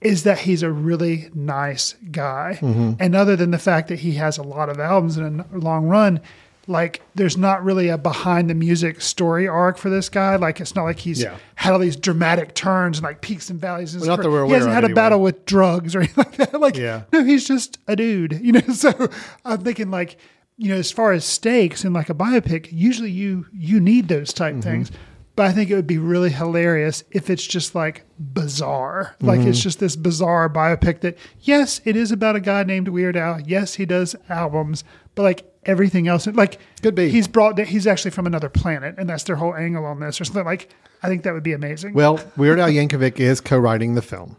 [0.00, 2.58] is that he's a really nice guy.
[2.62, 2.92] Mm-hmm.
[2.98, 5.86] And other than the fact that he has a lot of albums in a long
[5.86, 6.22] run,
[6.68, 10.36] like there's not really a behind the music story arc for this guy.
[10.36, 11.36] Like it's not like he's Yeah.
[11.54, 13.96] had all these dramatic turns and like peaks and valleys.
[13.96, 16.36] Well, not that we're he hasn't had of a battle with drugs or anything like
[16.36, 16.60] that.
[16.60, 17.02] Like Yeah.
[17.12, 18.60] no, he's just a dude, you know.
[18.72, 19.08] So
[19.44, 20.18] I'm thinking like,
[20.58, 24.32] you know, as far as stakes in like a biopic, usually you you need those
[24.32, 24.60] type Mm-hmm.
[24.62, 24.90] things.
[25.38, 29.14] But I think it would be really hilarious if it's just like bizarre.
[29.20, 29.50] Like Mm-hmm.
[29.50, 33.40] it's just this bizarre biopic that yes, it is about a guy named Weird Al.
[33.42, 34.82] Yes, he does albums,
[35.14, 37.08] but like everything else, like Could be.
[37.10, 40.24] he's brought he's actually from another planet, and that's their whole angle on this or
[40.24, 40.44] something.
[40.44, 40.74] Like
[41.04, 41.94] I think that would be amazing.
[41.94, 44.36] Well, Weird Al Yankovic is co-writing the film.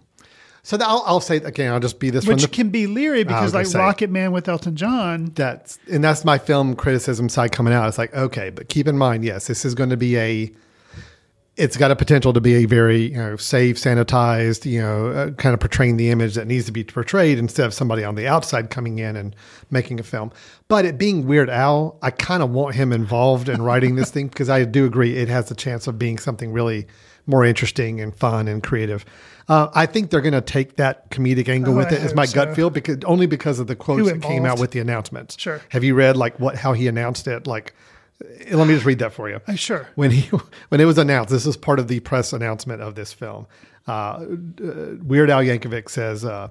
[0.63, 1.71] So that I'll, I'll say again.
[1.71, 3.79] I'll just be this which the can be leery because like say.
[3.79, 7.87] Rocket Man with Elton John, that's and that's my film criticism side coming out.
[7.87, 10.51] It's like okay, but keep in mind, yes, this is going to be a.
[11.59, 15.31] It's got a potential to be a very you know safe, sanitized, you know, uh,
[15.31, 18.27] kind of portraying the image that needs to be portrayed instead of somebody on the
[18.27, 19.35] outside coming in and
[19.69, 20.31] making a film.
[20.69, 24.27] But it being Weird Al, I kind of want him involved in writing this thing
[24.29, 26.87] because I do agree it has the chance of being something really
[27.27, 29.05] more interesting and fun and creative.
[29.47, 32.01] Uh, I think they're going to take that comedic angle Oh, with it.
[32.03, 32.35] Is my so.
[32.35, 35.35] gut feel because only because of the quotes that came out with the announcement.
[35.37, 35.59] Sure.
[35.69, 37.47] Have you read like what how he announced it?
[37.47, 37.73] Like,
[38.51, 39.39] let me just read that for you.
[39.47, 39.87] Uh, sure.
[39.95, 40.21] When he
[40.69, 43.47] when it was announced, this is part of the press announcement of this film.
[43.87, 46.49] Uh, uh, Weird Al Yankovic says, uh,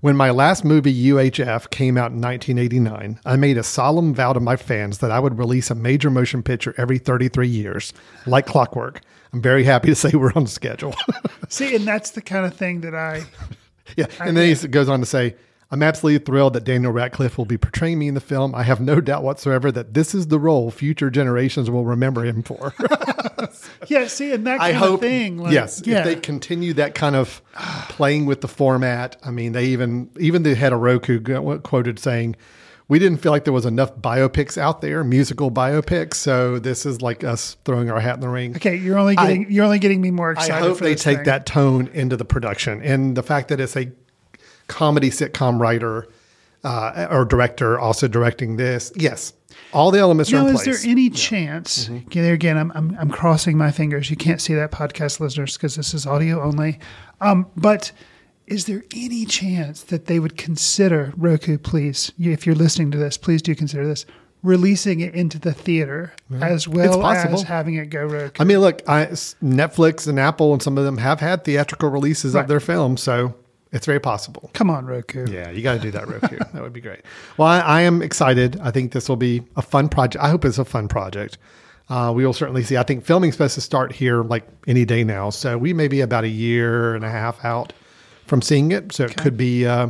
[0.00, 4.40] "When my last movie UHF came out in 1989, I made a solemn vow to
[4.40, 7.92] my fans that I would release a major motion picture every 33 years,
[8.26, 9.00] like clockwork.
[9.32, 10.94] I'm very happy to say we're on schedule."
[11.48, 13.24] See, and that's the kind of thing that I
[13.96, 15.36] Yeah, and then he goes on to say,
[15.72, 18.54] "I'm absolutely thrilled that Daniel Radcliffe will be portraying me in the film.
[18.54, 22.42] I have no doubt whatsoever that this is the role future generations will remember him
[22.42, 22.74] for."
[23.88, 24.06] yeah.
[24.06, 25.38] See, and that I hope, of thing.
[25.38, 25.98] Like, yes, yeah.
[26.00, 27.42] if they continue that kind of
[27.88, 29.16] playing with the format.
[29.24, 31.20] I mean, they even even the head of Roku
[31.60, 32.36] quoted saying.
[32.88, 36.14] We didn't feel like there was enough biopics out there, musical biopics.
[36.14, 38.54] So this is like us throwing our hat in the ring.
[38.56, 40.52] okay, you're only I- getting you're only getting me more excited.
[40.52, 41.24] I hope they take thing.
[41.24, 43.90] that tone into the production and the fact that it's a
[44.68, 46.06] comedy sitcom writer
[46.64, 48.92] uh, or director also directing this.
[48.94, 49.32] Yes,
[49.72, 51.88] all the elements are Now, in is there any chance?
[51.88, 52.08] Mm-hmm.
[52.10, 54.10] There again, I'm, I'm I'm crossing my fingers.
[54.10, 56.78] You can't see that, podcast listeners, because this is audio only.
[57.20, 57.92] Um, but
[58.46, 61.58] Is there any chance that they would consider Roku?
[61.58, 64.04] Please, if you're listening to this, please do consider this
[64.42, 67.34] releasing it into the theater as well possible.
[67.36, 68.42] as having it go Roku.
[68.42, 72.34] I mean, look, I, Netflix and Apple and some of them have had theatrical releases
[72.34, 72.42] Right.
[72.42, 73.34] of their films, so
[73.72, 74.50] it's very possible.
[74.52, 75.26] Come on, Roku.
[75.30, 76.36] Yeah, you got to do that, Roku.
[76.52, 77.00] that would be great.
[77.38, 78.60] Well, I, I am excited.
[78.60, 80.22] I think this will be a fun project.
[80.22, 81.38] I hope it's a fun project.
[81.88, 82.76] Uh, we will certainly see.
[82.76, 86.00] I think filming's supposed to start here like any day now, so we may be
[86.00, 87.72] about a year and a half out
[88.26, 88.92] from seeing it.
[88.92, 89.88] So it could be uh,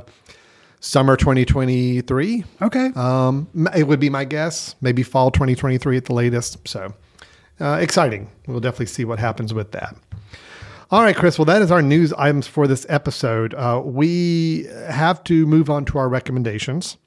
[0.80, 2.45] summer 2023.
[2.62, 2.91] Okay.
[2.95, 6.66] Um, it would be my guess, maybe fall 2023 at the latest.
[6.66, 6.93] So
[7.61, 8.30] uh, exciting.
[8.47, 9.97] We'll definitely see what happens with that.
[10.93, 11.38] All right, Chris.
[11.38, 13.55] Well, that is our news items for this episode.
[13.55, 16.99] Uh, we have to move on to our recommendations.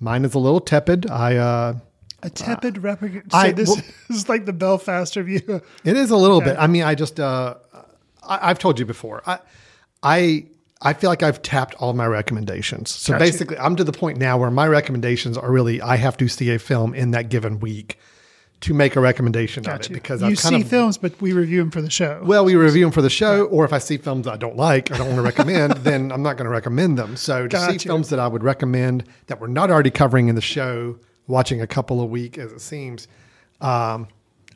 [0.00, 1.10] Mine is a little tepid.
[1.10, 1.74] I uh,
[2.22, 2.80] a tepid.
[2.80, 5.60] So I- this well- is like the Belfast review.
[5.84, 6.56] It is a little bit.
[6.58, 7.56] I mean, I just uh,
[8.22, 9.22] I, I've told you before.
[9.26, 9.40] I
[10.02, 10.46] I
[10.80, 12.90] I feel like I've tapped all my recommendations.
[12.92, 13.24] So Gotcha.
[13.26, 16.48] basically, I'm to the point now where my recommendations are really I have to see
[16.48, 17.98] a film in that given week
[18.62, 21.32] to make a recommendation of it because you I've kind see of films, but we
[21.32, 22.20] review them for the show.
[22.24, 24.90] well, we review them for the show, or if I see films I don't like,
[24.90, 27.16] I don't want to recommend, then I'm not going to recommend them.
[27.16, 30.40] So to see films that I would recommend that we're not already covering in the
[30.40, 33.08] show, watching a couple a week as it seems,
[33.60, 34.06] um,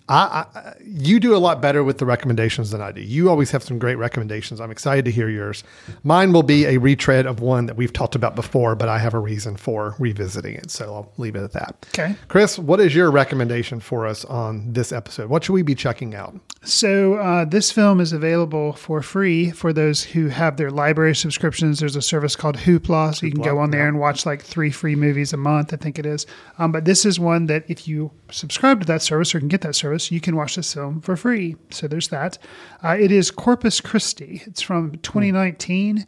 [0.08, 3.00] I, I, you do a lot better with the recommendations than I do.
[3.00, 4.60] You always have some great recommendations.
[4.60, 5.64] I'm excited to hear yours.
[6.04, 9.14] Mine will be a retread of one that we've talked about before, but I have
[9.14, 10.70] a reason for revisiting it.
[10.70, 11.86] So I'll leave it at that.
[11.88, 12.14] Okay.
[12.28, 15.28] Chris, what is your recommendation for us on this episode?
[15.28, 16.38] What should we be checking out?
[16.62, 21.80] So uh, this film is available for free for those who have their library subscriptions.
[21.80, 24.70] There's a service called Hoopla, so you can go on there and watch like three
[24.70, 25.72] free movies a month.
[25.72, 26.26] I think it is.
[26.58, 29.60] Um, but this is one that if you subscribe to that service or can get
[29.60, 31.56] that service, you can watch this film for free.
[31.70, 32.38] So there's that.
[32.82, 34.42] Uh, it is Corpus Christi.
[34.46, 36.06] It's from 2019,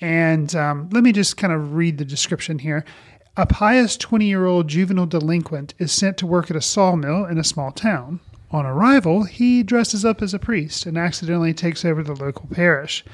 [0.00, 2.84] and um, let me just kind of read the description here.
[3.36, 7.38] A pious 20 year old juvenile delinquent is sent to work at a sawmill in
[7.38, 8.20] a small town.
[8.52, 13.04] On arrival, he dresses up as a priest and accidentally takes over the local parish.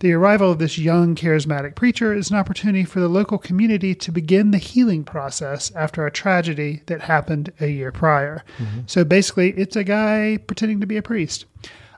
[0.00, 4.12] The arrival of this young, charismatic preacher is an opportunity for the local community to
[4.12, 8.44] begin the healing process after a tragedy that happened a year prior.
[8.86, 11.46] So basically, it's a guy pretending to be a priest.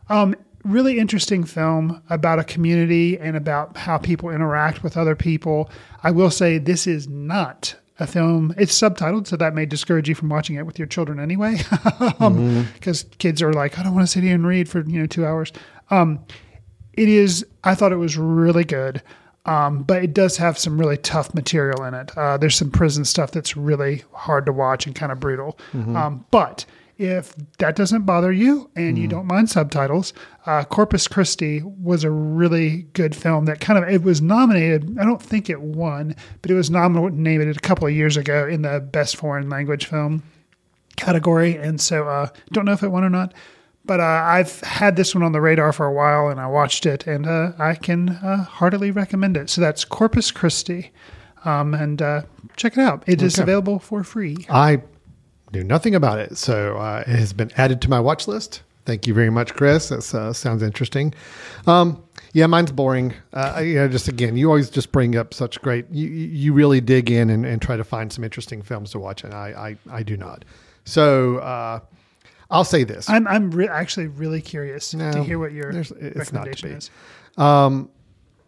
[0.09, 0.35] Um,
[0.65, 5.71] really interesting film about a community and about how people interact with other people.
[6.03, 8.55] I will say this is not a film.
[8.57, 11.59] It's subtitled, so that may discourage you from watching it with your children anyway,
[12.75, 15.07] because kids are like, I don't want to sit here and read for you know
[15.07, 15.53] two hours.
[15.91, 16.21] Um,
[16.95, 17.45] it is.
[17.65, 19.03] I thought it was really good.
[19.47, 22.17] Um, but it does have some really tough material in it.
[22.17, 25.59] Uh, there's some prison stuff that's really hard to watch and kind of brutal.
[25.97, 26.67] Um, but
[26.99, 30.13] if that doesn't bother you and you don't mind subtitles,
[30.45, 34.99] uh, Corpus Christi was a really good film that kind of it was nominated.
[34.99, 38.61] I don't think it won, but it was nominated a couple of years ago in
[38.61, 40.23] the best foreign language film
[40.97, 43.33] category, and so uh, don't know if it won or not.
[43.91, 46.87] But uh, I've had this one on the radar for a while, and I watched
[46.87, 49.51] it, and uh, I can uh, heartily recommend it.
[49.51, 50.93] So that's Corpus Christi,
[51.45, 52.23] um, and uh,
[52.55, 53.03] check it out.
[53.09, 53.43] It is Okay.
[53.43, 54.47] available for free.
[54.49, 54.83] I
[55.53, 58.63] knew nothing about it, so uh, it has been added to my watch list.
[58.85, 59.89] Thank you very much, Chris.
[59.89, 61.13] That uh, sounds interesting.
[61.67, 62.01] Um,
[62.33, 63.13] yeah, mine's boring.
[63.33, 65.87] Uh, you know, just again, you always just bring up such great.
[65.91, 69.25] You you really dig in and, and try to find some interesting films to watch,
[69.25, 70.45] and I I, I do not.
[70.85, 71.81] So uh,
[72.51, 76.33] I'll say this: I'm I'm re- actually really curious to hear what your there's- it's
[76.33, 76.91] not to recommendation is.
[77.37, 77.91] Um,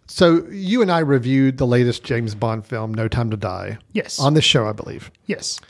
[0.07, 3.79] so you and I reviewed the latest James Bond film, No Time to Die.
[3.93, 4.19] Yes.
[4.19, 5.11] on this show, I believe.
[5.27, 5.61] Yes.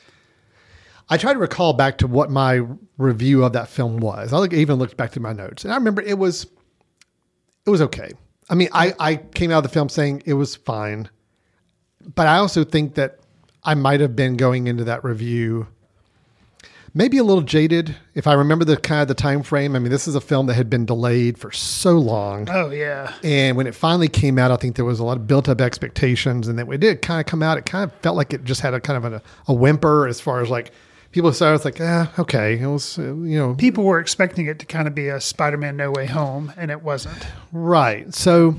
[1.08, 2.62] I try to recall back to what my
[2.96, 4.32] review of that film was.
[4.32, 6.46] I look, even looked back through my notes, and I remember it was
[7.66, 8.12] it was okay.
[8.48, 11.10] I mean, I I came out of the film saying it was fine,
[12.14, 13.18] but I also think that
[13.62, 15.66] I might have been going into that review
[16.94, 19.74] maybe a little jaded if I remember the kind of the time frame.
[19.74, 22.48] I mean, this is a film that had been delayed for so long.
[22.50, 23.14] Oh yeah.
[23.22, 25.60] And when it finally came out, I think there was a lot of built up
[25.60, 26.48] expectations.
[26.48, 28.44] And then when it did kind of come out, it kind of felt like it
[28.44, 30.72] just had a kind of a, a whimper as far as like
[31.12, 32.58] people started it's like, ah, okay.
[32.58, 35.76] It was, uh, you know, People were expecting it to kind of be a Spider-Man
[35.76, 37.26] No Way Home, and it wasn't.
[37.52, 38.12] right.
[38.14, 38.56] So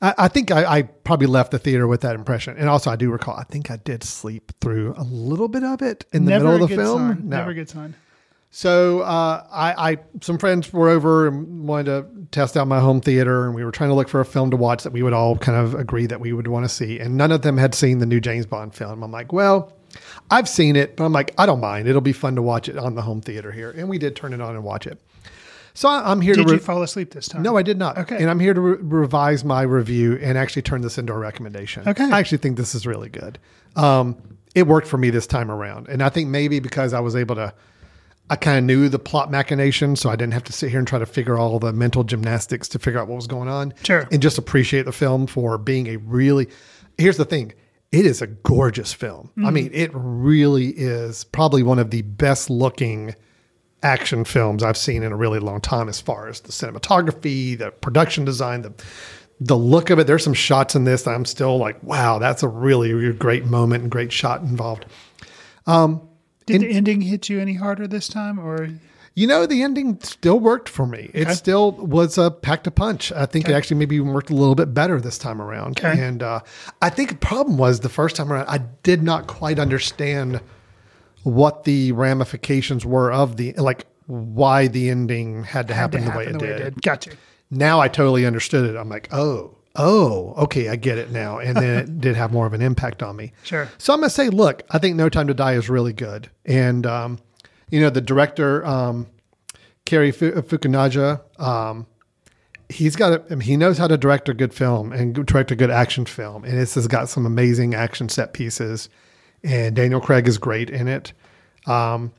[0.00, 2.56] I, I think I, I probably left the theater with that impression.
[2.56, 5.82] And also, I do recall, I think I did sleep through a little bit of
[5.82, 6.98] it in the Never middle of the film.
[7.16, 7.28] sign.
[7.28, 7.94] Never a good sign.
[8.50, 13.02] So uh, I, I some friends were over and wanted to test out my home
[13.02, 15.12] theater, and we were trying to look for a film to watch that we would
[15.12, 16.98] all kind of agree that we would want to see.
[16.98, 19.02] And none of them had seen the new James Bond film.
[19.02, 19.74] I'm like, well,
[20.30, 21.88] I've seen it, but I'm like, I don't mind.
[21.88, 23.70] It'll be fun to watch it on the home theater here.
[23.70, 24.98] And we did turn it on and watch it.
[25.78, 26.54] So I'm here Did to.
[26.54, 27.40] you fall asleep this time?
[27.42, 27.98] no, I did not.
[27.98, 28.16] Okay.
[28.16, 31.88] And I'm here to re- revise my review and actually turn this into a recommendation.
[31.88, 32.10] Okay.
[32.10, 33.38] I actually think this is really good.
[33.76, 34.20] Um,
[34.56, 37.36] it worked for me this time around, and I think maybe because I was able
[37.36, 37.54] to.
[38.28, 39.94] I kind of knew the plot machination.
[39.94, 42.66] so I didn't have to sit here and try to figure all the mental gymnastics
[42.70, 43.72] to figure out what was going on.
[43.84, 44.08] Sure.
[44.10, 46.48] And just appreciate the film for being a really.
[46.96, 47.52] Here's the thing
[47.92, 49.30] it is a gorgeous film.
[49.44, 53.14] I mean, it really is probably one of the best looking
[53.82, 57.70] action films I've seen in a really long time as far as the cinematography, the
[57.70, 58.72] production design, the
[59.40, 60.06] the look of it.
[60.08, 63.82] There's some shots in this that I'm still like, wow, that's a really, great moment
[63.82, 64.84] and great shot involved.
[65.64, 66.08] Um,
[66.46, 68.68] Did the ending hit you any harder this time, or
[69.18, 71.10] You know, the ending still worked for me.
[71.12, 73.10] It still was a packed a punch.
[73.10, 75.80] I think it actually maybe even worked a little bit better this time around.
[75.80, 76.00] Okay.
[76.00, 76.40] And uh,
[76.82, 80.40] I think the problem was the first time around, I did not quite understand
[81.28, 86.04] what the ramifications were of the, like, why the ending had to had to happen
[86.04, 86.82] the way it happen did.
[86.82, 87.12] Got you.
[87.50, 88.76] Now I totally understood it.
[88.76, 91.38] I'm like, oh, oh, okay, I get it now.
[91.38, 93.32] And then it did have more of an impact on me.
[93.42, 93.68] Sure.
[93.78, 96.86] So I'm gonna say, look, I think No Time to Die is really good, and
[96.86, 97.18] um,
[97.70, 99.06] you know the director, um,
[99.84, 101.86] Cary Fukunaga, um,
[102.68, 105.50] he's got, a, I mean, he knows how to direct a good film and direct
[105.50, 108.88] a good action film, and this has got some amazing action set pieces,
[109.44, 111.12] and Daniel Craig is great in it.
[111.66, 112.12] Um,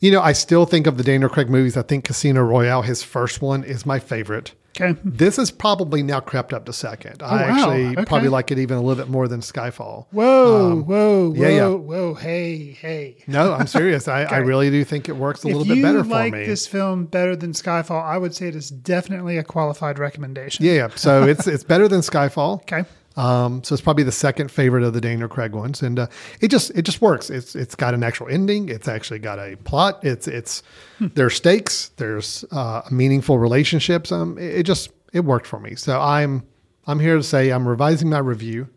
[0.00, 1.76] you know, I still think of the Daniel Craig movies.
[1.76, 4.54] I think Casino Royale, his first one, is my favorite.
[4.80, 4.98] Okay.
[5.04, 7.22] This is probably now crept up to second.
[7.22, 7.42] I Oh, wow.
[7.56, 8.04] actually Okay.
[8.04, 10.06] probably like it even a little bit more than Skyfall.
[10.12, 11.68] Whoa, whoa, whoa, Um, yeah, yeah.
[11.68, 12.14] whoa!
[12.14, 13.16] Hey, hey!
[13.26, 14.06] No, I'm serious.
[14.08, 16.46] I, I really do think it works a if little bit better like for me.
[16.46, 20.64] this film better than Skyfall, I would say it is definitely a qualified recommendation.
[20.64, 20.88] yeah, yeah.
[20.94, 22.62] So it's it's better than Skyfall.
[22.62, 22.84] Okay.
[23.16, 26.06] Um, so it's probably the second favorite of the Daniel Craig ones, and uh,
[26.40, 27.28] it just it just works.
[27.28, 28.68] It's it's got an actual ending.
[28.68, 29.98] It's actually got a plot.
[30.04, 30.62] It's it's
[30.98, 31.06] Hmm.
[31.14, 31.90] there's stakes.
[31.96, 34.12] There's uh, meaningful relationships.
[34.12, 35.74] Um, it, it just it worked for me.
[35.74, 36.44] So I'm
[36.86, 38.68] I'm here to say I'm revising my review.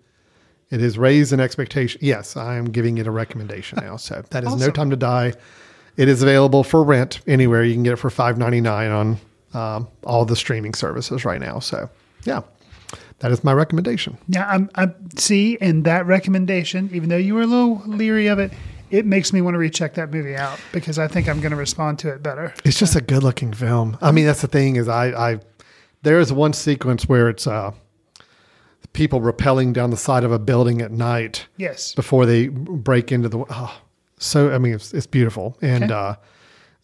[0.72, 2.00] It has raised an expectation.
[2.04, 3.98] Yes, I am giving it a recommendation now.
[3.98, 5.34] So that is no time to die.
[5.96, 7.64] It is available for rent anywhere.
[7.64, 9.18] You can get it for five ninety nine on
[9.54, 11.60] um, all the streaming services right now.
[11.60, 11.88] So
[12.24, 12.42] yeah,
[13.24, 14.18] that is my recommendation.
[14.28, 18.38] Yeah, I'm, I'm see, and that recommendation, even though you were a little leery of
[18.38, 18.52] it,
[18.92, 21.58] it makes me want to recheck that movie out because I think I'm going to
[21.58, 22.54] respond to it better.
[22.64, 23.98] It's just a good looking film.
[24.02, 25.40] I mean, that's the thing is I, I
[26.04, 27.72] there is one sequence where it's uh
[28.92, 31.96] people rappelling down the side of a building at night Yes.
[31.96, 33.82] before they break into the oh,
[34.20, 35.94] so I mean it's, it's beautiful and Okay.
[35.94, 36.16] uh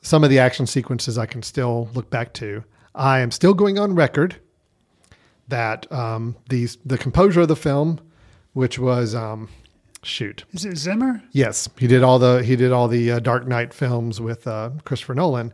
[0.02, 2.64] some of the action sequences I can still look back to.
[2.96, 4.38] I am still going on record
[5.50, 8.00] that um these the composer of the film
[8.54, 9.50] which was um
[10.04, 11.22] shoot Is it Zimmer?
[11.32, 14.72] Yes, he did all the he did all the uh, Dark Knight films with uh,
[14.86, 15.54] Christopher Nolan.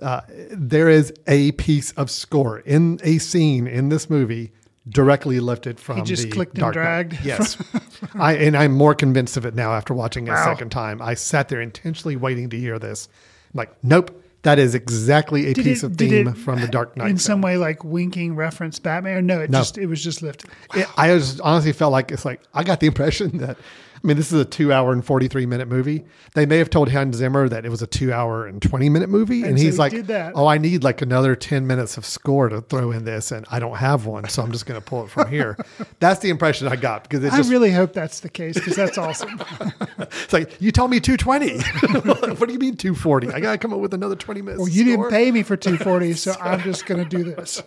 [0.00, 0.20] Uh,
[0.50, 4.52] there is a piece of score in a scene in this movie
[4.88, 6.82] directly lifted from just the clicked and Dark Knight.
[6.82, 7.56] dragged Yes,
[8.14, 11.00] I and I'm more convinced of it now after watching it a second time.
[11.02, 13.08] I sat there intentionally waiting to hear this.
[13.52, 16.96] I'm like, nope, that is exactly a Did piece it- of theme from the Dark
[16.96, 17.04] Knight.
[17.10, 17.18] in film.
[17.18, 19.16] some way like winking reference Batman?
[19.18, 19.58] Or no, it No.
[19.58, 20.50] just it was just lifted.
[20.74, 23.56] It, I just honestly felt like it's like I got the impression that
[24.02, 26.04] I mean this is a two hour and forty three minute movie.
[26.34, 29.08] They may have told Hans Zimmer that it was a two hour and twenty minute
[29.08, 30.32] movie, and, And so he's he like.
[30.34, 33.58] "Oh, I need like another ten minutes of score to throw in this, and I
[33.58, 35.56] don't have one, so I'm just going to pull it from here."
[35.98, 38.98] That's the impression I got because I just really hope that's the case because that's
[38.98, 39.42] awesome.
[39.98, 41.60] it's like you told me two twenty.
[41.90, 43.30] what do you mean two forty?
[43.32, 44.60] I got to come up with another twenty minutes.
[44.60, 47.62] well, you didn't pay me for 240, so I'm just going to do this.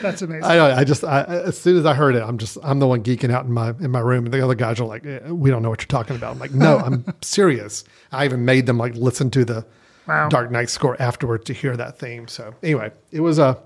[0.00, 0.44] that's amazing.
[0.44, 0.78] I.
[0.78, 3.32] I just I, as soon as I heard it, I'm just I'm the one geeking
[3.32, 5.57] out in my in my room, and the other guys are like, eh, "We don't
[5.62, 8.94] know what you're talking about." I'm like, "No, I'm serious." I even made them like
[8.94, 9.66] listen to the
[10.06, 10.30] Wow.
[10.30, 12.28] Dark Knight score afterward to hear that theme.
[12.28, 13.58] So anyway, it was a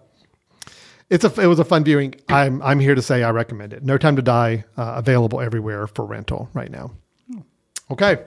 [1.08, 2.16] it's a it was a fun viewing.
[2.28, 3.84] I'm I'm here to say I recommend it.
[3.84, 6.90] No Time to Die, uh, available everywhere for rental right now.
[7.92, 8.24] Okay,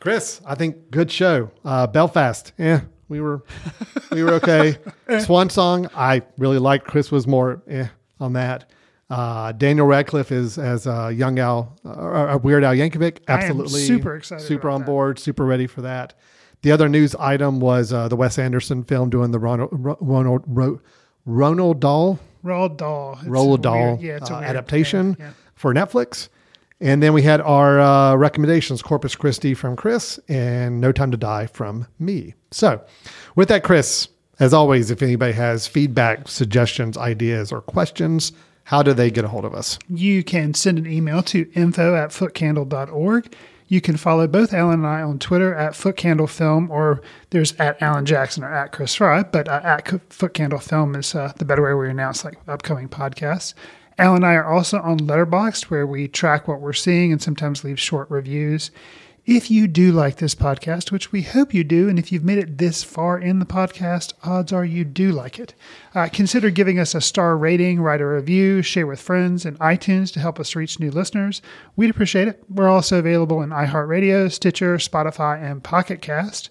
[0.00, 1.50] Chris, I think good show.
[1.64, 3.42] Uh, Belfast, yeah, we were
[4.12, 4.76] we were okay.
[5.20, 6.86] Swan Song, I really liked.
[6.86, 7.88] Chris was more eh
[8.20, 8.70] on that.
[9.10, 11.88] Uh, Daniel Radcliffe is as uh, young Al, uh,
[12.34, 13.20] uh, Weird Al Yankovic.
[13.26, 14.86] Absolutely, super excited super on that.
[14.86, 16.14] board, super ready for that.
[16.62, 20.42] The other news item was uh, the Wes Anderson film doing the Ronald Ro- Ronald
[20.46, 20.80] Ro-
[21.24, 23.16] Ronald Dahl Roald Dahl.
[23.24, 25.32] Roald Dahl weird- yeah, it's uh, adaptation yeah, yeah.
[25.54, 26.28] for Netflix.
[26.80, 31.16] And then we had our uh, recommendations Corpus Christi from Chris and No Time to
[31.16, 32.34] Die from me.
[32.52, 32.80] So,
[33.34, 34.06] with that, Chris,
[34.38, 38.30] as always, if anybody has feedback, suggestions, ideas, or questions,
[38.68, 39.78] how do they get a hold of us?
[39.88, 43.34] You can send an email to info at footcandle.org.
[43.66, 47.00] You can follow both Alan and I on Twitter at FootCandleFilm, or
[47.30, 51.46] there's at Alan Jackson or at Chris Fry, but uh, at FootCandleFilm is uh, the
[51.46, 53.54] better way we announce like upcoming podcasts.
[53.96, 57.64] Alan and I are also on Letterboxd, where we track what we're seeing and sometimes
[57.64, 58.70] leave short reviews.
[59.28, 62.38] If you do like this podcast, which we hope you do, and if you've made
[62.38, 65.52] it this far in the podcast, odds are you do like it.
[65.94, 70.10] Uh, consider giving us a star rating, write a review, share with friends, and iTunes
[70.14, 71.42] to help us reach new listeners.
[71.76, 72.42] We'd appreciate it.
[72.48, 76.48] We're also available in iHeartRadio, Stitcher, Spotify, and Pocket Cast.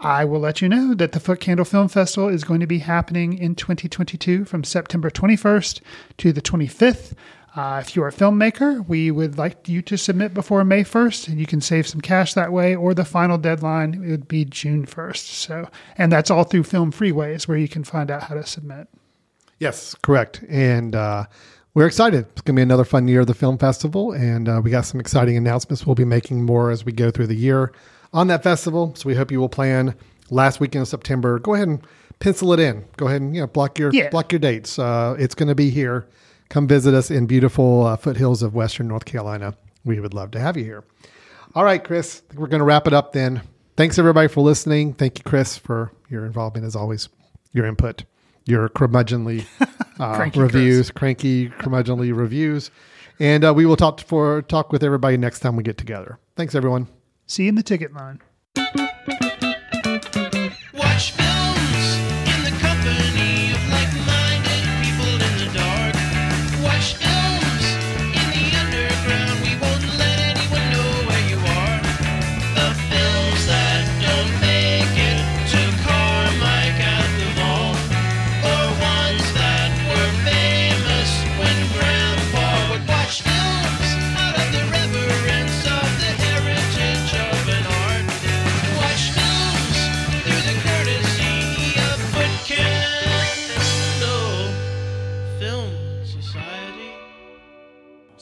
[0.00, 3.38] I will let you know that the Footcandle Film Festival is going to be happening
[3.38, 5.80] in 2022 from September 21st
[6.16, 7.14] to the 25th.
[7.56, 11.40] Uh, if you're a filmmaker, we would like you to submit before May 1st, and
[11.40, 12.76] you can save some cash that way.
[12.76, 15.16] Or the final deadline would be June 1st.
[15.16, 18.86] So, and that's all through Film Freeways, where you can find out how to submit.
[19.58, 20.44] Yes, correct.
[20.48, 21.24] And uh,
[21.74, 22.26] we're excited.
[22.32, 24.82] It's going to be another fun year of the film festival, and uh, we got
[24.84, 25.84] some exciting announcements.
[25.86, 27.72] We'll be making more as we go through the year
[28.12, 28.94] on that festival.
[28.94, 29.94] So we hope you will plan
[30.30, 31.38] last weekend of September.
[31.40, 31.84] Go ahead and
[32.20, 32.84] pencil it in.
[32.98, 34.10] Go ahead and you know block your Yeah.
[34.10, 34.78] block your dates.
[34.78, 36.06] Uh, it's going to be here.
[36.48, 39.54] Come visit us in beautiful uh, foothills of Western North Carolina.
[39.84, 40.84] We would love to have you here.
[41.54, 42.22] All right, Chris.
[42.24, 43.42] I think we're going to wrap it up then.
[43.76, 44.94] Thanks everybody for listening.
[44.94, 47.08] Thank you, Chris, for your involvement as always,
[47.52, 48.04] your input,
[48.44, 49.46] your curmudgeonly
[50.00, 52.70] uh, Cranky reviews, cranky curmudgeonly reviews,
[53.20, 56.18] and uh, we will talk for talk with everybody next time we get together.
[56.36, 56.88] Thanks, everyone.
[57.26, 58.20] See you in the ticket line.